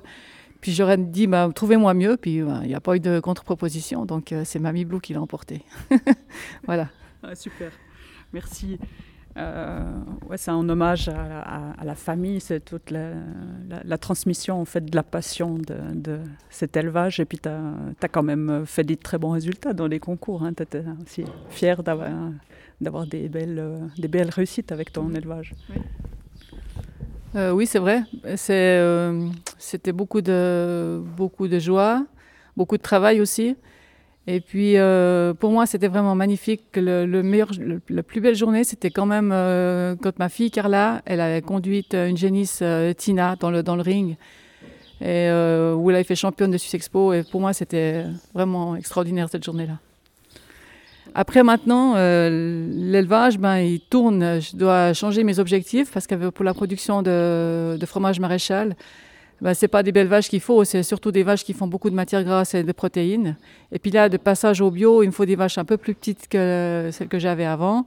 Puis 0.63 0.71
j'aurais 0.71 0.97
dit 0.97 1.27
bah, 1.27 1.49
trouvez-moi 1.53 1.93
mieux. 1.93 2.15
Puis 2.15 2.41
bah, 2.41 2.59
il 2.63 2.69
n'y 2.69 2.73
a 2.75 2.79
pas 2.79 2.95
eu 2.95 2.99
de 3.01 3.19
contre-proposition. 3.19 4.05
Donc 4.05 4.31
euh, 4.31 4.43
c'est 4.45 4.59
Mamie 4.59 4.85
Blue 4.85 5.01
qui 5.01 5.13
l'a 5.13 5.21
emporté. 5.21 5.61
voilà. 6.65 6.87
Ah, 7.21 7.35
super, 7.35 7.71
merci. 8.31 8.79
Euh, 9.35 9.81
ouais, 10.29 10.37
c'est 10.37 10.51
un 10.51 10.69
hommage 10.69 11.09
à, 11.09 11.41
à- 11.41 11.71
à 11.81 11.83
la 11.83 11.95
famille, 11.95 12.39
c'est 12.39 12.63
toute 12.63 12.91
la, 12.91 13.09
la- 13.67 13.81
la 13.83 13.97
transmission 13.97 14.61
en 14.61 14.65
fait 14.65 14.85
de 14.85 14.95
la 14.95 15.03
passion 15.03 15.55
de, 15.55 15.75
de 15.95 16.19
cet 16.49 16.77
élevage. 16.77 17.19
Et 17.19 17.25
puis 17.25 17.39
tu 17.39 17.49
as, 17.49 18.07
quand 18.09 18.23
même 18.23 18.63
fait 18.65 18.83
des 18.85 18.95
très 18.95 19.17
bons 19.17 19.31
résultats 19.31 19.73
dans 19.73 19.87
les 19.87 19.99
concours. 19.99 20.47
Tu 20.55 20.63
étais 20.63 20.83
aussi 21.05 21.25
fier 21.49 21.81
d'avoir, 21.83 22.09
d'avoir 22.79 23.05
des, 23.07 23.27
belles, 23.27 23.89
des 23.97 24.07
belles 24.07 24.29
réussites 24.29 24.71
avec 24.71 24.93
ton 24.93 25.13
élevage. 25.13 25.53
Euh, 27.35 27.51
oui, 27.51 27.65
c'est 27.65 27.79
vrai. 27.79 28.03
Euh, 28.49 29.27
c'était 29.57 29.91
beaucoup 29.91 30.21
de, 30.21 31.01
beaucoup 31.17 31.47
de 31.47 31.59
joie, 31.59 32.05
beaucoup 32.55 32.77
de 32.77 32.81
travail 32.81 33.21
aussi. 33.21 33.55
Et 34.27 34.39
puis, 34.39 34.77
euh, 34.77 35.33
pour 35.33 35.51
moi, 35.51 35.65
c'était 35.65 35.87
vraiment 35.87 36.15
magnifique. 36.15 36.63
Le, 36.75 37.05
le 37.05 37.23
meilleur, 37.23 37.49
le- 37.59 37.81
la 37.89 38.03
plus 38.03 38.21
belle 38.21 38.35
journée, 38.35 38.63
c'était 38.63 38.91
quand 38.91 39.05
même 39.05 39.29
quand 40.01 40.17
ma 40.19 40.29
fille 40.29 40.51
Carla, 40.51 41.01
elle 41.05 41.19
avait 41.21 41.41
conduit 41.41 41.85
une 41.93 42.17
génisse 42.17 42.63
Tina 42.97 43.35
dans 43.39 43.51
le, 43.51 43.63
dans 43.63 43.75
le 43.75 43.81
ring, 43.81 44.15
et, 45.01 45.27
où 45.75 45.89
elle 45.89 45.95
avait 45.95 46.03
fait 46.05 46.15
championne 46.15 46.51
de 46.51 46.57
Suisse. 46.57 46.89
Et 47.13 47.23
pour 47.31 47.41
moi, 47.41 47.51
c'était 47.53 48.05
vraiment 48.33 48.75
extraordinaire 48.75 49.27
cette 49.29 49.43
journée-là. 49.43 49.79
Après 51.15 51.43
maintenant, 51.43 51.93
euh, 51.95 52.67
l'élevage, 52.71 53.37
ben, 53.37 53.57
il 53.57 53.79
tourne. 53.79 54.41
Je 54.41 54.55
dois 54.55 54.93
changer 54.93 55.23
mes 55.23 55.37
objectifs 55.39 55.91
parce 55.91 56.07
que 56.07 56.29
pour 56.29 56.43
la 56.43 56.53
production 56.53 57.01
de, 57.03 57.77
fromage 57.85 58.19
maréchal, 58.19 58.75
ben, 59.41 59.53
c'est 59.53 59.67
pas 59.67 59.83
des 59.83 59.91
belles 59.91 60.07
vaches 60.07 60.29
qu'il 60.29 60.39
faut, 60.39 60.63
c'est 60.63 60.81
surtout 60.83 61.11
des 61.11 61.21
vaches 61.23 61.43
qui 61.43 61.53
font 61.53 61.67
beaucoup 61.67 61.89
de 61.89 61.95
matières 61.95 62.23
grasses 62.23 62.55
et 62.55 62.63
de 62.63 62.71
protéines. 62.71 63.35
Et 63.71 63.77
puis 63.77 63.91
là, 63.91 64.09
de 64.09 64.17
passage 64.17 64.61
au 64.61 64.71
bio, 64.71 65.03
il 65.03 65.07
me 65.07 65.11
faut 65.11 65.25
des 65.25 65.35
vaches 65.35 65.57
un 65.57 65.65
peu 65.65 65.77
plus 65.77 65.93
petites 65.93 66.27
que 66.27 66.89
celles 66.91 67.09
que 67.09 67.19
j'avais 67.19 67.45
avant. 67.45 67.85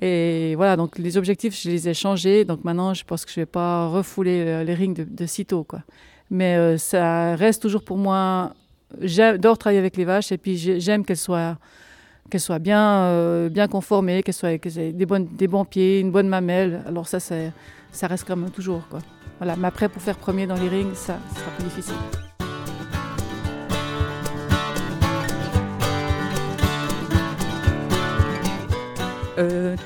Et 0.00 0.54
voilà, 0.56 0.76
donc 0.76 0.98
les 0.98 1.16
objectifs, 1.16 1.60
je 1.60 1.68
les 1.68 1.88
ai 1.88 1.94
changés. 1.94 2.44
Donc 2.44 2.62
maintenant, 2.64 2.94
je 2.94 3.04
pense 3.04 3.24
que 3.24 3.32
je 3.32 3.40
vais 3.40 3.46
pas 3.46 3.88
refouler 3.88 4.42
euh, 4.46 4.64
les 4.64 4.74
rings 4.74 4.94
de, 4.94 5.04
de 5.04 5.26
sitôt, 5.26 5.64
quoi. 5.64 5.80
Mais 6.30 6.56
euh, 6.56 6.78
ça 6.78 7.34
reste 7.36 7.60
toujours 7.62 7.82
pour 7.82 7.98
moi. 7.98 8.52
J'adore 9.00 9.58
travailler 9.58 9.80
avec 9.80 9.96
les 9.96 10.04
vaches 10.04 10.30
et 10.32 10.38
puis 10.38 10.56
j'ai- 10.56 10.78
j'aime 10.80 11.04
qu'elles 11.04 11.16
soient 11.16 11.58
qu'elles 12.30 12.40
soient 12.40 12.58
bien, 12.58 13.04
euh, 13.04 13.48
bien 13.48 13.68
conformées, 13.68 14.22
qu'elles 14.22 14.34
soient 14.34 14.58
qu'elles 14.58 14.78
aient 14.78 14.92
des, 14.92 15.06
des 15.06 15.48
bons 15.48 15.64
pieds, 15.64 16.00
une 16.00 16.10
bonne 16.10 16.28
mamelle. 16.28 16.82
Alors 16.86 17.06
ça, 17.08 17.20
ça 17.20 18.06
reste 18.06 18.28
même 18.28 18.50
toujours. 18.50 18.86
Quoi. 18.88 19.00
Voilà. 19.38 19.56
Mais 19.56 19.68
après, 19.68 19.88
pour 19.88 20.02
faire 20.02 20.16
premier 20.16 20.46
dans 20.46 20.56
les 20.56 20.68
rings, 20.68 20.94
ça, 20.94 21.18
sera 21.34 21.50
plus 21.56 21.64
difficile. 21.64 21.94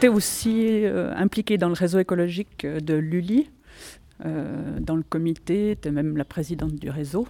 tu 0.00 0.06
es 0.06 0.08
aussi 0.08 0.84
euh, 0.84 1.14
impliqué 1.16 1.58
dans 1.58 1.68
le 1.68 1.74
réseau 1.74 1.98
écologique 1.98 2.64
euh, 2.64 2.80
de 2.80 2.94
l'ULI. 2.94 3.50
Euh, 4.24 4.80
dans 4.80 4.96
le 4.96 5.02
comité, 5.02 5.76
tu 5.80 5.88
es 5.88 5.90
même 5.90 6.16
la 6.16 6.24
présidente 6.24 6.74
du 6.74 6.88
réseau. 6.90 7.26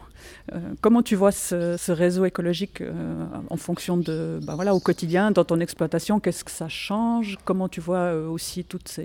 Euh, 0.53 0.61
comment 0.81 1.03
tu 1.03 1.17
vois 1.17 1.33
ce, 1.33 1.91
réseau 1.91 2.25
écologique 2.25 2.81
euh, 2.81 3.27
en 3.51 3.57
fonction 3.57 3.97
de, 3.97 4.39
ben 4.43 4.55
voilà, 4.55 4.75
au 4.75 4.81
quotidien, 4.81 5.31
dans 5.31 5.45
ton 5.45 5.61
exploitation, 5.61 6.21
qu'est-ce 6.21 6.45
que 6.45 6.51
ça 6.51 6.69
change? 6.69 7.39
Comment 7.45 7.69
tu 7.69 7.81
vois 7.81 8.15
aussi 8.15 8.65
toutes 8.65 9.01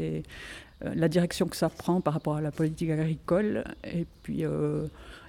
la 0.84 1.08
direction 1.08 1.48
que 1.48 1.56
ça 1.56 1.70
prend 1.70 2.02
par 2.02 2.14
rapport 2.14 2.36
à 2.36 2.42
la 2.42 2.52
politique 2.52 2.90
agricole? 2.90 3.64
Et 3.84 4.06
puis 4.24 4.44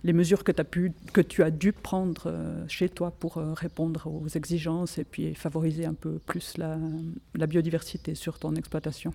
les 0.05 0.13
mesures 0.13 0.45
que, 0.45 0.53
tu 1.23 1.43
as 1.43 1.51
dû 1.51 1.73
prendre 1.73 2.33
chez 2.69 2.89
toi 2.89 3.11
pour 3.11 3.37
répondre 3.37 4.07
aux 4.07 4.29
exigences 4.29 4.99
et 4.99 5.05
puis 5.05 5.35
favoriser 5.35 5.87
un 5.87 5.95
peu 5.95 6.19
plus 6.27 6.57
la 6.59 7.47
biodiversité 7.47 8.15
sur 8.15 8.39
ton 8.39 8.55
exploitation? 8.57 9.13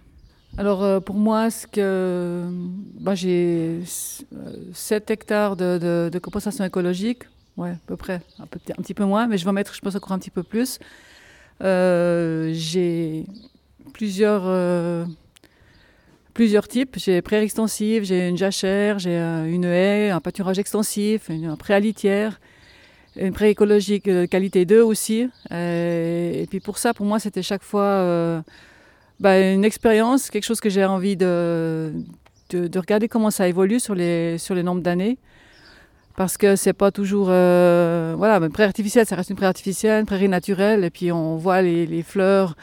Alors 0.57 0.83
euh, 0.83 0.99
pour 0.99 1.15
moi, 1.15 1.51
ce 1.51 1.67
que 1.67 2.43
bah, 2.99 3.13
j'ai 3.13 3.79
7 4.73 5.11
hectares 5.11 5.55
de, 5.55 6.19
compensation 6.21 6.65
écologique, 6.65 7.23
ouais, 7.57 7.69
à 7.69 7.79
peu 7.85 7.95
près, 7.95 8.21
un, 8.39 8.47
petit 8.47 8.95
peu 8.95 9.05
moins, 9.05 9.27
mais 9.27 9.37
je 9.37 9.43
vais 9.43 9.49
en 9.51 9.53
mettre, 9.53 9.75
je 9.75 9.81
pense, 9.81 9.95
encore 9.95 10.13
un 10.13 10.19
petit 10.19 10.31
peu 10.31 10.41
plus. 10.41 10.79
Euh, 11.63 12.49
j'ai 12.53 13.25
plusieurs, 13.93 14.43
euh, 14.45 15.05
plusieurs 16.33 16.67
types. 16.67 16.97
J'ai 16.97 17.21
prairie 17.21 17.45
extensive, 17.45 18.03
j'ai 18.03 18.27
une 18.27 18.37
jachère, 18.37 18.97
j'ai 18.97 19.15
une 19.15 19.65
haie, 19.65 20.09
un 20.09 20.19
pâturage 20.19 20.57
extensif, 20.57 21.29
un 21.29 21.55
pré 21.55 21.75
à 21.75 21.79
litière, 21.79 22.39
une 23.15 23.33
prairie 23.33 23.51
écologique 23.51 24.09
qualité 24.29 24.65
2 24.65 24.81
aussi. 24.81 25.29
Et, 25.51 26.47
puis 26.49 26.59
pour 26.61 26.79
ça, 26.79 26.95
pour 26.95 27.05
moi, 27.05 27.19
c'était 27.19 27.43
chaque 27.43 27.63
fois 27.63 27.83
euh, 27.83 28.41
bah, 29.19 29.39
une 29.39 29.65
expérience, 29.65 30.29
quelque 30.29 30.43
chose 30.45 30.59
que 30.59 30.69
j'ai 30.69 30.85
envie 30.85 31.15
de, 31.15 31.91
de, 32.49 32.67
de, 32.67 32.79
regarder 32.79 33.07
comment 33.07 33.31
ça 33.31 33.47
évolue 33.47 33.79
sur 33.79 33.95
les, 33.95 34.37
sur 34.37 34.55
les 34.55 34.63
nombres 34.63 34.81
d'années. 34.81 35.17
Parce 36.15 36.37
que 36.37 36.55
c'est 36.55 36.73
pas 36.73 36.91
toujours. 36.91 37.27
Euh, 37.29 38.15
voilà, 38.17 38.39
mais 38.39 38.49
prairie 38.49 38.67
artificielle, 38.67 39.05
ça 39.05 39.15
reste 39.15 39.29
une 39.29 39.35
prairie 39.35 39.49
artificielle, 39.49 40.01
une 40.01 40.05
prairie 40.07 40.29
naturelle, 40.29 40.83
et 40.83 40.89
puis 40.89 41.11
on 41.11 41.35
voit 41.37 41.61
les, 41.61 41.85
les 41.85 42.01
fleurs 42.01 42.55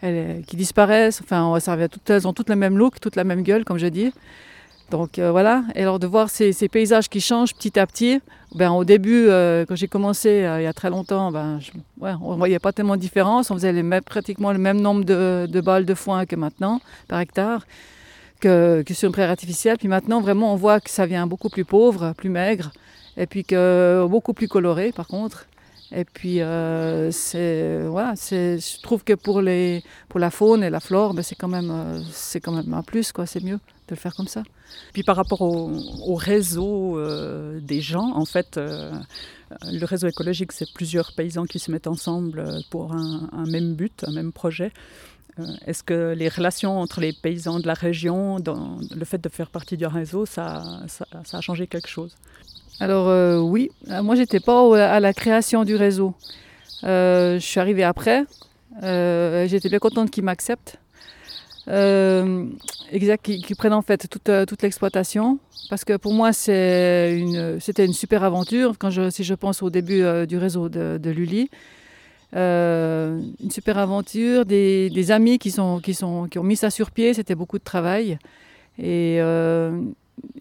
elles, 0.00 0.42
qui 0.46 0.56
disparaissent. 0.56 1.20
Enfin, 1.22 1.58
ça 1.60 1.72
revient 1.72 1.88
toutes, 1.90 2.08
elles 2.08 2.26
ont 2.26 2.32
toutes 2.32 2.48
le 2.48 2.56
même 2.56 2.78
look, 2.78 3.00
toutes 3.00 3.16
la 3.16 3.24
même 3.24 3.42
gueule, 3.42 3.64
comme 3.64 3.78
je 3.78 3.86
dis. 3.86 4.12
Donc 4.90 5.18
euh, 5.18 5.30
voilà. 5.30 5.64
Et 5.74 5.82
alors 5.82 5.98
de 5.98 6.06
voir 6.06 6.30
ces, 6.30 6.52
paysages 6.68 7.08
qui 7.08 7.20
changent 7.20 7.54
petit 7.54 7.78
à 7.78 7.86
petit. 7.86 8.20
Ben, 8.54 8.70
au 8.70 8.84
début, 8.84 9.26
euh, 9.28 9.64
quand 9.66 9.74
j'ai 9.74 9.88
commencé 9.88 10.28
euh, 10.28 10.60
il 10.60 10.64
y 10.64 10.66
a 10.66 10.72
très 10.72 10.90
longtemps, 10.90 11.32
ben, 11.32 11.58
on 12.00 12.32
ne 12.32 12.36
voyait 12.36 12.58
pas 12.58 12.72
tellement 12.72 12.96
de 12.96 13.00
différence. 13.00 13.50
On 13.50 13.54
faisait 13.54 14.00
pratiquement 14.02 14.52
le 14.52 14.58
même 14.58 14.80
nombre 14.80 15.04
de, 15.04 15.46
de, 15.50 15.60
balles 15.60 15.86
de 15.86 15.94
foin 15.94 16.26
que 16.26 16.36
maintenant, 16.36 16.80
par 17.08 17.20
hectare, 17.20 17.66
que, 18.40 18.84
sur 18.92 19.08
une 19.08 19.12
prairie 19.12 19.30
artificielle. 19.30 19.78
Puis 19.78 19.88
maintenant, 19.88 20.20
vraiment, 20.20 20.52
on 20.52 20.56
voit 20.56 20.80
que 20.80 20.90
ça 20.90 21.06
vient 21.06 21.26
beaucoup 21.26 21.48
plus 21.48 21.64
pauvre, 21.64 22.12
plus 22.16 22.30
maigre, 22.30 22.70
et 23.16 23.26
puis 23.26 23.44
que 23.44 24.06
beaucoup 24.08 24.34
plus 24.34 24.46
coloré, 24.46 24.92
par 24.92 25.08
contre. 25.08 25.46
Et 25.90 26.04
puis, 26.04 26.36
euh, 26.40 27.10
voilà, 27.90 28.14
je 28.14 28.82
trouve 28.82 29.02
que 29.02 29.14
pour, 29.14 29.40
les, 29.40 29.82
pour 30.08 30.20
la 30.20 30.30
faune 30.30 30.62
et 30.62 30.70
la 30.70 30.80
flore, 30.80 31.14
ben, 31.14 31.22
c'est, 31.22 31.34
quand 31.34 31.48
même, 31.48 32.04
quand 32.42 32.52
même 32.52 32.72
un 32.72 32.82
plus, 32.82 33.12
c'est 33.26 33.42
mieux 33.42 33.58
de 33.88 33.90
le 33.90 33.96
faire 33.96 34.14
comme 34.14 34.28
ça. 34.28 34.44
Puis 34.92 35.02
par 35.02 35.16
rapport 35.16 35.42
au, 35.42 35.72
au 36.06 36.14
réseau 36.14 36.98
euh, 36.98 37.60
des 37.60 37.80
gens, 37.80 38.12
en 38.14 38.24
fait, 38.24 38.56
euh, 38.56 38.92
le 39.70 39.84
réseau 39.84 40.06
écologique, 40.06 40.52
c'est 40.52 40.72
plusieurs 40.72 41.12
paysans 41.12 41.44
qui 41.44 41.58
se 41.58 41.70
mettent 41.70 41.86
ensemble 41.86 42.38
euh, 42.38 42.60
pour 42.70 42.92
un, 42.92 43.46
même 43.46 43.74
but, 43.74 44.04
un 44.06 44.12
même 44.12 44.32
projet. 44.32 44.72
Est-ce 45.66 45.82
que 45.82 46.14
les 46.16 46.28
relations 46.28 46.78
entre 46.78 47.00
les 47.00 47.12
paysans 47.12 47.58
de 47.58 47.66
la 47.66 47.74
région, 47.74 48.38
dans 48.38 48.78
le 48.94 49.04
fait 49.04 49.18
de 49.18 49.28
faire 49.28 49.50
partie 49.50 49.76
du 49.76 49.84
réseau, 49.84 50.26
ça, 50.26 50.62
a 51.32 51.40
changé 51.40 51.66
quelque 51.66 51.88
chose? 51.88 52.14
Alors 52.78 53.42
oui, 53.44 53.70
moi 53.88 54.14
j'étais 54.14 54.38
pas 54.38 54.94
à 54.94 55.00
la 55.00 55.12
création 55.12 55.64
du 55.64 55.74
réseau. 55.74 56.14
Je 56.84 57.38
suis 57.40 57.58
arrivée 57.58 57.82
après. 57.82 58.26
J'étais 58.80 59.68
bien 59.68 59.80
contente 59.80 60.12
qu'ils 60.12 60.22
m'acceptent. 60.22 60.78
Euh, 61.68 62.46
exact, 62.92 63.24
qu'ils 63.24 63.44
qu 63.44 63.54
prennent 63.54 63.72
en 63.72 63.82
fait 63.82 64.08
toute, 64.08 64.30
toute 64.46 64.62
l'exploitation. 64.62 65.38
Parce 65.70 65.84
que 65.84 65.96
pour 65.96 66.12
moi 66.12 66.32
c'était 66.32 67.18
une, 67.18 67.58
une 67.78 67.92
super 67.92 68.22
aventure. 68.22 68.74
Quand 68.78 68.90
je, 68.90 69.10
si 69.10 69.24
je 69.24 69.34
pense 69.34 69.62
au 69.62 69.70
début 69.70 70.02
euh, 70.02 70.26
du 70.26 70.36
réseau 70.36 70.68
de, 70.68 70.98
de 71.02 71.10
Lully. 71.10 71.50
Euh, 72.36 73.20
une 73.40 73.50
super 73.50 73.78
aventure, 73.78 74.44
des, 74.44 74.90
des, 74.90 75.10
amis 75.12 75.38
qui, 75.38 75.52
sont, 75.52 75.78
qui, 75.78 75.94
sont, 75.94 76.26
qui 76.26 76.40
ont 76.40 76.42
mis 76.42 76.56
ça 76.56 76.68
sur 76.68 76.90
pied, 76.90 77.14
c'était 77.14 77.36
beaucoup 77.36 77.58
de 77.58 77.64
travail. 77.64 78.18
Et 78.76 79.18
euh, 79.20 79.80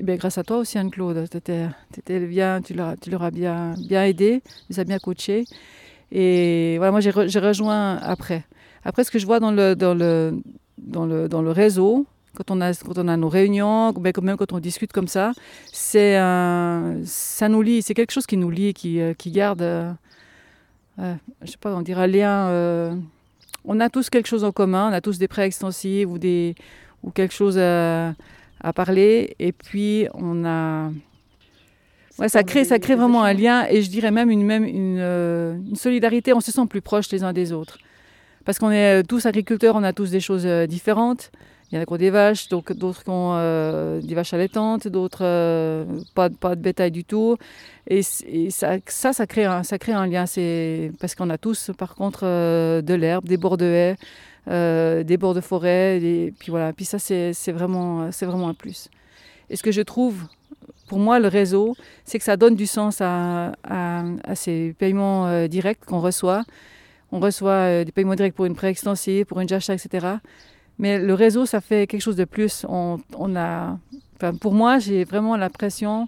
ben, 0.01 0.17
grâce 0.17 0.39
à 0.39 0.43
toi 0.43 0.57
aussi, 0.57 0.79
Anne-Claude, 0.79 1.27
bien, 2.07 2.61
tu 2.63 2.73
leur 2.73 3.23
as 3.23 3.31
bien, 3.31 3.75
bien 3.77 4.05
aidé, 4.05 4.41
tu 4.43 4.73
les 4.73 4.79
as 4.79 4.85
bien 4.85 4.97
coachés. 4.97 5.45
Et 6.11 6.75
voilà, 6.77 6.91
moi 6.91 6.99
j'ai 6.99 7.11
re, 7.11 7.27
rejoint 7.45 7.97
après. 7.97 8.43
Après, 8.83 9.03
ce 9.03 9.11
que 9.11 9.19
je 9.19 9.25
vois 9.25 9.39
dans 9.39 9.51
le, 9.51 9.75
dans 9.75 9.93
le, 9.93 10.41
dans 10.83 11.05
le, 11.05 11.27
dans 11.27 11.41
le 11.41 11.51
réseau, 11.51 12.05
quand 12.35 12.51
on, 12.51 12.61
a, 12.61 12.73
quand 12.73 12.97
on 12.97 13.07
a 13.07 13.17
nos 13.17 13.29
réunions, 13.29 13.91
ben, 13.91 14.13
même 14.21 14.37
quand 14.37 14.53
on 14.53 14.59
discute 14.59 14.91
comme 14.91 15.07
ça, 15.07 15.33
c'est 15.71 16.15
ça 16.15 17.49
nous 17.49 17.61
lie, 17.61 17.81
c'est 17.81 17.93
quelque 17.93 18.11
chose 18.11 18.25
qui 18.25 18.37
nous 18.37 18.49
lie, 18.49 18.73
qui, 18.73 18.99
qui 19.17 19.31
garde, 19.31 19.61
euh, 19.61 19.93
je 20.97 21.51
sais 21.51 21.57
pas, 21.59 21.75
on 21.75 21.81
dirait 21.81 22.07
lien. 22.07 22.47
Euh, 22.47 22.95
on 23.65 23.79
a 23.79 23.89
tous 23.89 24.09
quelque 24.09 24.27
chose 24.27 24.43
en 24.43 24.51
commun, 24.51 24.89
on 24.89 24.93
a 24.93 25.01
tous 25.01 25.19
des 25.19 25.27
prêts 25.27 25.45
extensifs 25.45 26.07
ou, 26.07 26.17
des, 26.17 26.55
ou 27.03 27.11
quelque 27.11 27.33
chose 27.33 27.57
à 27.57 28.13
à 28.63 28.73
parler 28.73 29.35
et 29.39 29.51
puis 29.51 30.07
on 30.13 30.45
a 30.45 30.89
ouais, 32.17 32.29
ça 32.29 32.43
crée 32.43 32.63
ça 32.63 32.79
crée 32.79 32.95
vraiment 32.95 33.23
un 33.23 33.33
lien 33.33 33.65
et 33.69 33.81
je 33.81 33.89
dirais 33.89 34.11
même 34.11 34.31
une 34.31 34.43
même 34.43 34.63
une, 34.63 34.97
euh, 34.99 35.55
une, 35.55 35.75
solidarité 35.75 36.33
on 36.33 36.39
se 36.39 36.51
sent 36.51 36.65
plus 36.69 36.81
proches 36.81 37.11
les 37.11 37.23
uns 37.23 37.33
des 37.33 37.51
autres 37.51 37.77
parce 38.45 38.59
qu'on 38.59 38.71
est 38.71 39.03
tous 39.03 39.25
agriculteurs, 39.25 39.75
on 39.75 39.83
a 39.83 39.93
tous 39.93 40.09
des 40.11 40.19
choses 40.19 40.45
différentes. 40.67 41.31
Il 41.71 41.75
y 41.75 41.79
en 41.79 41.81
a 41.81 41.85
qui 41.85 41.93
ont 41.93 41.97
des 41.97 42.11
vaches, 42.11 42.49
d'autres 42.49 43.03
qui 43.03 43.09
ont 43.09 43.99
des 43.99 44.15
vaches 44.15 44.33
allaitantes, 44.33 44.87
d'autres 44.87 45.85
pas, 46.13 46.29
de 46.29 46.61
bétail 46.61 46.91
du 46.91 47.03
tout. 47.03 47.37
Et, 47.87 48.03
ça, 48.51 48.77
ça, 48.87 49.25
crée 49.25 49.45
un, 49.45 50.07
lien. 50.07 50.25
Parce 50.99 51.15
qu'on 51.15 51.29
a 51.31 51.37
tous, 51.39 51.71
par 51.75 51.95
contre, 51.95 52.25
de 52.25 52.93
l'herbe, 52.93 53.25
des 53.25 53.37
bords 53.37 53.57
de 53.57 53.65
haies, 53.65 55.03
des 55.03 55.17
bords 55.17 55.33
de 55.33 55.41
forêt. 55.41 55.99
Et 55.99 56.31
puis 56.37 56.51
voilà. 56.51 56.73
Puis 56.73 56.85
ça, 56.85 56.99
c'est 56.99 57.51
vraiment, 57.51 58.03
un 58.03 58.53
plus. 58.53 58.89
Et 59.49 59.55
ce 59.55 59.63
que 59.63 59.71
je 59.71 59.81
trouve 59.81 60.27
pour 60.87 60.99
moi, 60.99 61.19
le 61.19 61.27
réseau, 61.27 61.75
c'est 62.05 62.19
que 62.19 62.23
ça 62.23 62.37
donne 62.37 62.55
du 62.55 62.67
sens 62.67 63.01
à, 63.01 63.53
ces 64.35 64.75
paiements 64.77 65.27
euh, 65.27 65.47
directs 65.47 65.85
qu'on 65.85 65.99
reçoit. 65.99 66.43
On 67.13 67.19
reçoit 67.19 67.51
euh, 67.51 67.83
des 67.83 67.91
paiements 67.91 68.15
directs 68.15 68.33
pour 68.33 68.45
une 68.45 68.55
prêt 68.55 68.69
extensive, 68.69 69.27
pour 69.27 69.39
une 69.39 69.47
JACHA, 69.47 69.75
etc. 69.75 70.07
Mais 70.79 70.97
le 70.97 71.13
réseau, 71.13 71.45
ça 71.45 71.61
fait 71.61 71.85
quelque 71.85 72.01
chose 72.01 72.15
de 72.15 72.25
plus. 72.25 72.65
On, 72.67 72.99
a, 73.35 73.77
pour 74.41 74.53
moi, 74.53 74.79
j'ai 74.79 75.03
vraiment 75.03 75.37
l'impression 75.37 76.07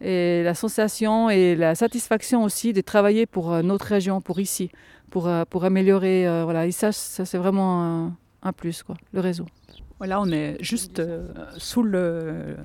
et 0.00 0.42
la 0.42 0.54
sensation 0.54 1.28
et 1.28 1.54
la 1.54 1.74
satisfaction 1.74 2.42
aussi 2.42 2.72
de 2.72 2.80
travailler 2.80 3.26
pour 3.26 3.52
euh, 3.52 3.60
notre 3.60 3.84
région, 3.84 4.22
pour 4.22 4.40
ici, 4.40 4.70
pour, 5.10 5.30
pour 5.50 5.64
améliorer. 5.66 6.24
voilà. 6.44 6.66
Et 6.66 6.72
ça, 6.72 6.90
ça 6.90 7.26
c'est 7.26 7.36
vraiment 7.36 8.10
un, 8.42 8.52
plus, 8.54 8.82
quoi, 8.82 8.96
le 9.12 9.20
réseau. 9.20 9.44
Voilà, 9.98 10.22
on 10.22 10.30
est 10.30 10.56
juste 10.60 11.00
euh, 11.00 11.28
sous 11.58 11.82
le, 11.82 12.56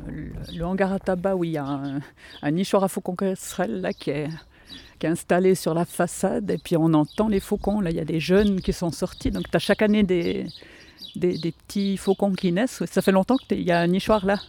hangar 0.63 0.93
à 0.93 0.99
tabac 0.99 1.35
où 1.35 1.43
il 1.43 1.51
y 1.51 1.57
a 1.57 1.65
un, 1.65 1.99
un 2.41 2.51
nichoir 2.51 2.85
à 2.85 2.87
faucons 2.87 3.17
là 3.67 3.91
qui 3.91 4.11
qui 4.99 5.05
est 5.05 5.09
installé 5.09 5.55
sur 5.55 5.73
la 5.73 5.85
façade 5.85 6.49
et 6.51 6.57
puis 6.57 6.77
on 6.77 6.93
entend 6.93 7.27
les 7.27 7.39
faucons. 7.39 7.79
Là, 7.79 7.89
il 7.91 7.95
y 7.95 7.99
a 7.99 8.05
des 8.05 8.19
jeunes 8.19 8.61
qui 8.61 8.73
sont 8.73 8.91
sortis. 8.91 9.31
Donc, 9.31 9.49
tu 9.49 9.55
as 9.55 9.59
chaque 9.59 9.81
année 9.81 10.03
des, 10.03 10.47
des, 11.15 11.51
petits 11.51 11.97
faucons 11.97 12.33
qui 12.33 12.51
naissent. 12.51 12.83
Ça 12.85 13.01
fait 13.01 13.11
longtemps 13.11 13.37
qu'il 13.37 13.61
y 13.61 13.71
a 13.71 13.79
un 13.79 13.87
nichoir 13.87 14.25
là? 14.25 14.39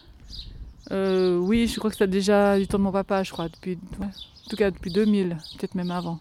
Euh, 0.91 1.37
Oui, 1.37 1.67
je 1.67 1.77
crois 1.79 1.89
que 1.89 1.97
c'est 1.97 2.07
déjà 2.07 2.57
du 2.57 2.67
temps 2.67 2.77
de 2.77 2.83
mon 2.83 2.91
papa, 2.91 3.23
je 3.23 3.31
crois. 3.31 3.49
Depuis, 3.49 3.77
en 3.99 4.49
tout 4.49 4.55
cas, 4.55 4.71
depuis 4.71 4.91
2000, 4.91 5.37
peut-être 5.57 5.75
même 5.75 5.91
avant. 5.91 6.19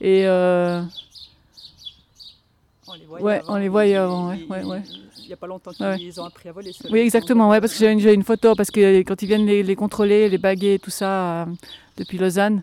Et. 0.00 0.26
Euh, 0.26 0.82
on 2.86 2.94
les 2.94 3.06
voyait 3.06 3.24
ouais, 3.24 3.34
avant. 3.36 3.54
On 3.54 3.56
les 3.56 3.68
voyait 3.68 3.96
avant, 3.96 4.28
ouais, 4.30 4.46
ouais, 4.48 4.64
ouais 4.64 4.82
il 5.24 5.28
n'y 5.28 5.32
a 5.32 5.36
pas 5.36 5.46
longtemps 5.46 5.72
qu'ils 5.72 6.20
ont 6.20 6.24
appris 6.24 6.48
à 6.48 6.52
voler. 6.52 6.72
Oui, 6.90 7.00
exactement, 7.00 7.48
ouais, 7.48 7.60
parce 7.60 7.72
que 7.72 7.78
j'ai 7.78 7.90
une, 7.90 8.00
une, 8.00 8.22
photo, 8.22 8.54
parce 8.54 8.70
que 8.70 9.00
quand 9.02 9.20
ils 9.22 9.26
viennent 9.26 9.46
les, 9.46 9.76
contrôler, 9.76 10.28
les 10.28 10.38
baguer, 10.38 10.78
tout 10.78 10.90
ça, 10.90 11.42
euh, 11.42 11.46
depuis 11.96 12.18
Lausanne, 12.18 12.62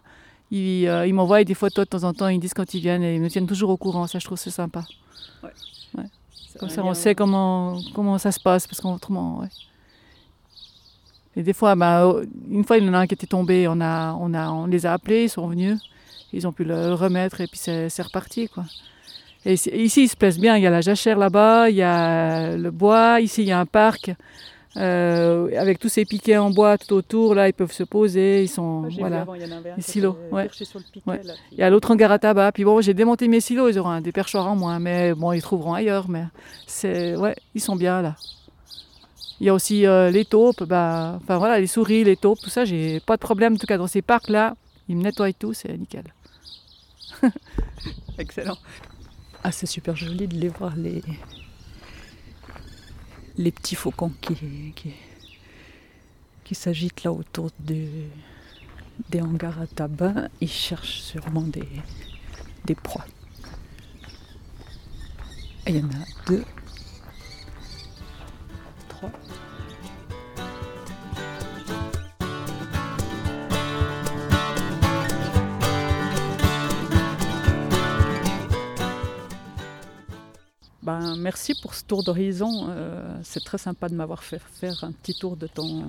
ils, 0.51 0.88
euh, 0.88 1.08
ils 1.08 1.13
m'envoient 1.13 1.43
des 1.43 1.53
photos 1.53 1.86
de 1.86 1.89
temps 1.89 2.03
en 2.03 2.13
temps, 2.13 2.27
ils 2.27 2.39
disent 2.39 2.53
quand 2.53 2.74
ils 2.74 2.81
viennent 2.81 3.03
et 3.03 3.15
ils 3.15 3.22
me 3.22 3.29
tiennent 3.29 3.48
toujours 3.48 3.70
au 3.70 3.77
courant, 3.77 4.05
ça 4.08 4.20
je 4.20 4.25
trouve 4.25 4.38
c'est 4.38 4.51
sympa. 4.51 4.84
Ouais. 5.43 6.03
Comme 6.60 6.70
ça 6.70 6.84
on 6.84 6.93
sait 6.93 7.15
comment, 7.15 7.79
comment 7.96 8.17
ça 8.17 8.31
se 8.31 8.39
passe, 8.39 8.67
parce 8.67 8.81
qu'autrement, 8.81 9.39
ouais. 9.39 9.48
Et 11.38 11.43
des 11.43 11.53
fois, 11.53 11.75
bah, 11.75 12.13
une 12.50 12.65
fois 12.65 12.77
il 12.77 12.86
y 12.86 12.89
en 12.89 12.93
a 12.93 13.00
un 13.00 13.08
qui 13.08 13.13
était 13.13 13.25
tombé, 13.25 13.67
on, 13.67 13.79
a, 13.79 14.13
on, 14.20 14.34
a, 14.34 14.51
on 14.51 14.65
les 14.65 14.86
a 14.86 14.93
appelés, 14.93 15.24
ils 15.24 15.29
sont 15.29 15.48
venus, 15.48 15.79
ils 16.34 16.46
ont 16.46 16.51
pu 16.51 16.65
le 16.65 16.93
remettre 16.93 17.39
et 17.41 17.48
puis 17.48 17.58
c'est 17.58 18.01
reparti 18.01 18.50
quoi. 18.50 18.65
Et 19.43 19.53
ici, 19.53 20.03
ils 20.03 20.08
se 20.08 20.15
plaisent 20.15 20.39
bien. 20.39 20.55
Il 20.55 20.62
y 20.62 20.67
a 20.67 20.70
la 20.70 20.81
jachère 20.81 21.17
là-bas, 21.17 21.70
il 21.70 21.75
y 21.75 21.81
a 21.81 22.55
le 22.55 22.70
bois. 22.70 23.22
Ici, 23.22 23.42
il 23.42 23.48
y 23.48 23.51
a 23.51 23.59
un 23.59 23.66
parc 23.66 24.11
euh, 24.77 25.50
avec 25.60 25.79
tous 25.79 25.90
ces 25.90 26.05
piquets 26.05 26.38
en 26.38 26.50
bois 26.50 26.77
tout 26.77 26.94
autour. 26.94 27.36
Là, 27.36 27.48
ils 27.50 27.53
peuvent 27.53 27.72
se 27.72 27.84
poser. 27.84 28.44
Ils 28.44 28.48
sont 28.48 28.88
voilà. 29.00 29.25
il 29.36 29.42
y 29.42 29.53
en 29.53 29.57
un 29.57 29.81
silos. 29.81 30.18
Ouais. 30.31 30.48
Sur 30.51 30.79
le 30.79 30.86
piquet, 30.92 31.10
ouais. 31.10 31.22
il 31.51 31.57
y 31.57 31.64
a 31.64 31.70
l'autre 31.70 31.92
hangar 31.92 32.12
à 32.12 32.20
tabac. 32.20 32.53
Puis 32.53 32.64
bon, 32.64 32.81
j'ai 32.81 32.94
démonté 32.94 33.27
mes 33.27 33.42
silos. 33.42 33.70
Ils 33.70 33.79
auront 33.79 34.00
des 34.00 34.12
perchoirs 34.12 34.48
en 34.48 34.55
moins, 34.55 34.79
mais 34.79 35.14
bon, 35.14 35.31
ils 35.34 35.42
trouveront 35.42 35.74
ailleurs. 35.74 36.10
Mais 36.10 36.24
c'est 36.68 37.16
ouais, 37.16 37.36
ils 37.53 37.62
sont 37.62 37.75
bien 37.75 38.01
là. 38.01 38.16
Il 39.40 39.48
y 39.48 39.50
a 39.50 39.53
aussi 39.55 39.88
euh, 39.88 40.12
les 40.12 40.24
taupes, 40.24 40.64
bah, 40.64 41.18
enfin 41.20 41.40
voilà, 41.40 41.60
les 41.60 41.66
souris, 41.66 42.03
les 42.03 42.16
taupes, 42.16 42.40
tout 42.40 42.51
ça. 42.51 42.64
J'ai 42.64 43.00
pas 43.00 43.16
de 43.16 43.22
problème. 43.22 43.53
En 43.53 43.57
tout 43.57 43.66
cas, 43.66 43.77
dans 43.77 43.88
ces 43.88 44.03
parcs 44.03 44.29
là, 44.29 44.55
ils 44.88 44.96
me 44.96 45.01
nettoient 45.01 45.34
tout, 45.34 45.53
c'est 45.53 45.75
nickel. 45.75 46.03
Excellent. 48.20 48.57
Ah, 49.44 49.51
c'est 49.51 49.66
super 49.66 49.96
joli 49.96 50.27
de 50.27 50.36
les 50.36 50.50
voir, 50.50 50.75
les, 50.75 51.01
les 53.41 53.51
petits 53.51 53.75
faucons 53.75 54.11
qui, 54.21 54.73
qui, 56.43 56.55
s'agitent 56.55 57.03
là 57.03 57.11
autour 57.11 57.49
des 57.59 59.21
hangars 59.21 59.61
à 59.61 59.67
tabac. 59.67 60.29
Ils 60.41 60.49
cherchent 60.49 61.01
sûrement 61.01 61.41
des, 61.41 61.67
des 62.65 62.75
proies. 62.75 63.05
il 65.67 65.77
y 65.77 65.79
en 65.79 65.87
a 65.89 66.27
deux, 66.27 66.43
Ben, 80.83 81.15
merci 81.15 81.53
pour 81.61 81.75
ce 81.75 81.83
tour 81.83 82.03
d'horizon. 82.03 82.67
Euh, 82.70 83.20
c'est 83.24 83.44
très 83.44 83.59
sympa 83.59 83.87
de 83.87 83.94
m'avoir 83.94 84.24
fait 84.24 84.41
faire 84.59 84.83
un 84.83 84.91
petit 84.91 85.13
tour 85.13 85.37
de 85.37 85.46
ton, 85.46 85.85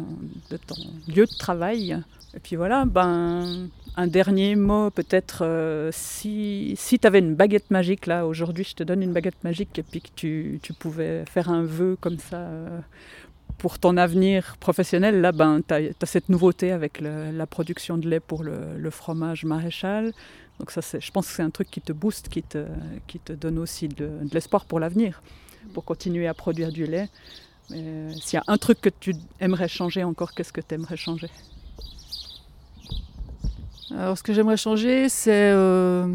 de 0.51 0.57
ton 0.59 0.77
lieu 1.09 1.25
de 1.25 1.37
travail. 1.39 1.99
Et 2.35 2.41
puis 2.41 2.57
voilà, 2.57 2.85
ben, 2.85 3.69
un 3.97 4.07
dernier 4.07 4.55
mot 4.55 4.91
peut-être. 4.91 5.45
Euh, 5.47 5.89
si 5.93 6.75
si 6.77 6.99
tu 6.99 7.07
avais 7.07 7.21
une 7.21 7.35
baguette 7.35 7.71
magique, 7.71 8.07
là, 8.07 8.27
aujourd'hui, 8.27 8.65
je 8.65 8.75
te 8.75 8.83
donne 8.83 9.03
une 9.03 9.15
baguette 9.15 9.43
magique 9.45 9.79
et 9.79 9.83
puis 9.83 10.03
que 10.03 10.11
tu, 10.15 10.61
tu 10.63 10.75
pouvais 10.75 11.25
faire 11.25 11.49
un 11.49 11.63
vœu 11.63 11.97
comme 11.99 12.19
ça 12.19 12.37
euh, 12.37 12.79
pour 13.57 13.79
ton 13.79 13.97
avenir 13.97 14.57
professionnel, 14.61 15.23
là, 15.23 15.33
ben, 15.33 15.63
tu 15.67 15.73
as, 15.73 16.07
cette 16.07 16.29
nouveauté 16.29 16.71
avec 16.71 17.01
la 17.01 17.47
production 17.47 17.97
de 17.97 18.11
lait 18.11 18.21
pour 18.21 18.45
le, 18.45 18.77
le 18.77 18.91
fromage 18.91 19.45
maréchal. 19.45 20.13
Donc 20.63 20.71
ça, 20.71 20.81
je 20.81 21.11
pense 21.11 21.27
que 21.27 21.33
c'est 21.33 21.43
un 21.43 21.51
truc 21.51 21.69
qui 21.73 21.81
te 21.81 21.93
booste, 21.93 22.29
qui 22.29 22.41
te, 22.45 22.67
qui 23.09 23.19
te 23.19 23.33
donne 23.33 23.59
aussi 23.59 23.89
de, 23.89 24.09
l'espoir 24.33 24.65
pour 24.65 24.79
l'avenir, 24.79 25.21
pour 25.75 25.85
continuer 25.85 26.29
à 26.29 26.35
produire 26.35 26.71
du 26.71 26.87
lait. 26.87 27.09
S'il 27.69 28.35
y 28.35 28.37
a 28.37 28.45
un 28.47 28.59
truc 28.59 28.81
que 28.81 28.89
tu 28.89 29.13
aimerais 29.41 29.67
changer 29.67 30.05
encore, 30.05 30.35
qu'est-ce 30.35 30.53
que 30.53 30.61
tu 30.61 30.77
aimerais 30.77 30.97
changer? 30.97 31.31
Alors 33.91 34.17
ce 34.17 34.23
que 34.23 34.33
j'aimerais 34.33 34.57
changer, 34.57 35.09
c'est 35.09 35.51
euh, 35.51 36.07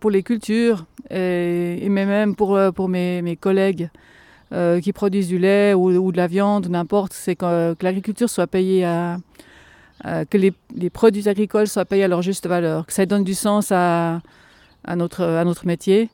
pour 0.00 0.10
les 0.10 0.22
cultures 0.22 0.86
et, 1.10 1.86
même 1.90 2.34
pour, 2.34 2.56
euh, 2.56 2.70
mes, 2.88 3.36
collègues. 3.38 3.90
Euh, 4.52 4.80
qui 4.80 4.92
produisent 4.92 5.28
du 5.28 5.38
lait 5.38 5.72
ou, 5.72 6.12
de 6.12 6.16
la 6.18 6.26
viande, 6.26 6.68
n'importe, 6.68 7.14
c'est 7.14 7.36
que 7.36 7.74
l'agriculture 7.80 8.28
soit 8.28 8.46
payée 8.46 8.84
à, 8.84 9.16
euh, 10.04 10.24
que 10.24 10.36
les, 10.36 10.52
les, 10.74 10.90
produits 10.90 11.28
agricoles 11.28 11.68
soient 11.68 11.84
payés 11.84 12.04
à 12.04 12.08
leur 12.08 12.22
juste 12.22 12.46
valeur, 12.46 12.86
que 12.86 12.92
ça 12.92 13.06
donne 13.06 13.24
du 13.24 13.34
sens 13.34 13.70
à, 13.70 14.20
à, 14.84 14.96
notre, 14.96 15.22
à 15.22 15.44
notre 15.44 15.66
métier. 15.66 16.10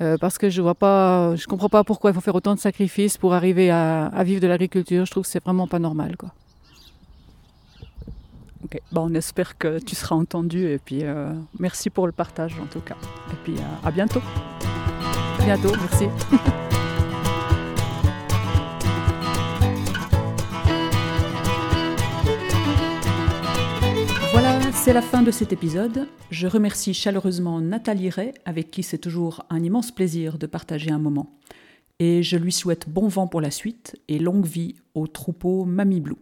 Euh, 0.00 0.18
parce 0.18 0.38
que 0.38 0.50
je 0.50 0.60
vois 0.60 0.74
pas, 0.74 1.36
je 1.36 1.46
comprends 1.46 1.68
pas 1.68 1.84
pourquoi 1.84 2.10
il 2.10 2.14
faut 2.14 2.20
faire 2.20 2.34
autant 2.34 2.54
de 2.54 2.60
sacrifices 2.60 3.16
pour 3.16 3.32
arriver 3.32 3.70
à, 3.70 4.06
à 4.06 4.24
vivre 4.24 4.40
de 4.40 4.48
l'agriculture. 4.48 5.06
Je 5.06 5.10
trouve 5.12 5.22
que 5.22 5.28
c'est 5.28 5.42
vraiment 5.42 5.68
pas 5.68 5.78
normal, 5.78 6.16
quoi. 6.16 6.30
Ok, 8.64 8.80
bon, 8.92 9.10
on 9.10 9.14
espère 9.14 9.58
que 9.58 9.78
tu 9.78 9.94
seras 9.94 10.16
entendu 10.16 10.66
et 10.66 10.78
puis 10.78 11.00
euh, 11.02 11.32
merci 11.58 11.90
pour 11.90 12.06
le 12.06 12.12
partage 12.12 12.56
en 12.60 12.66
tout 12.66 12.80
cas. 12.80 12.96
Et 13.30 13.36
puis 13.44 13.54
à 13.84 13.90
bientôt. 13.90 14.22
À 15.38 15.44
bientôt, 15.44 15.72
merci. 15.78 16.06
C'est 24.84 24.92
la 24.92 25.00
fin 25.00 25.22
de 25.22 25.30
cet 25.30 25.50
épisode. 25.50 26.08
Je 26.30 26.46
remercie 26.46 26.92
chaleureusement 26.92 27.58
Nathalie 27.62 28.10
Ray, 28.10 28.34
avec 28.44 28.70
qui 28.70 28.82
c'est 28.82 28.98
toujours 28.98 29.46
un 29.48 29.64
immense 29.64 29.90
plaisir 29.90 30.36
de 30.36 30.46
partager 30.46 30.90
un 30.90 30.98
moment. 30.98 31.38
Et 32.00 32.22
je 32.22 32.36
lui 32.36 32.52
souhaite 32.52 32.90
bon 32.90 33.08
vent 33.08 33.26
pour 33.26 33.40
la 33.40 33.50
suite 33.50 33.98
et 34.08 34.18
longue 34.18 34.44
vie 34.44 34.74
au 34.94 35.06
troupeau 35.06 35.64
Mamie 35.64 36.02
Blue. 36.02 36.18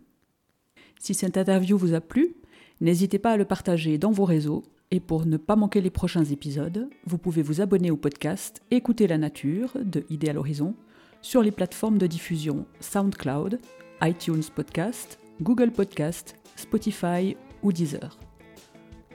Si 1.00 1.12
cette 1.12 1.36
interview 1.36 1.76
vous 1.76 1.92
a 1.92 2.00
plu, 2.00 2.36
n'hésitez 2.80 3.18
pas 3.18 3.32
à 3.32 3.36
le 3.36 3.46
partager 3.46 3.98
dans 3.98 4.12
vos 4.12 4.24
réseaux. 4.24 4.62
Et 4.92 5.00
pour 5.00 5.26
ne 5.26 5.38
pas 5.38 5.56
manquer 5.56 5.80
les 5.80 5.90
prochains 5.90 6.26
épisodes, 6.26 6.88
vous 7.04 7.18
pouvez 7.18 7.42
vous 7.42 7.62
abonner 7.62 7.90
au 7.90 7.96
podcast 7.96 8.62
Écouter 8.70 9.08
la 9.08 9.18
nature 9.18 9.72
de 9.82 10.04
Idéal 10.08 10.38
Horizon 10.38 10.76
sur 11.20 11.42
les 11.42 11.50
plateformes 11.50 11.98
de 11.98 12.06
diffusion 12.06 12.64
SoundCloud, 12.78 13.58
iTunes 14.02 14.44
Podcast, 14.54 15.18
Google 15.40 15.72
Podcast, 15.72 16.36
Spotify 16.54 17.36
ou 17.64 17.72
Deezer. 17.72 18.16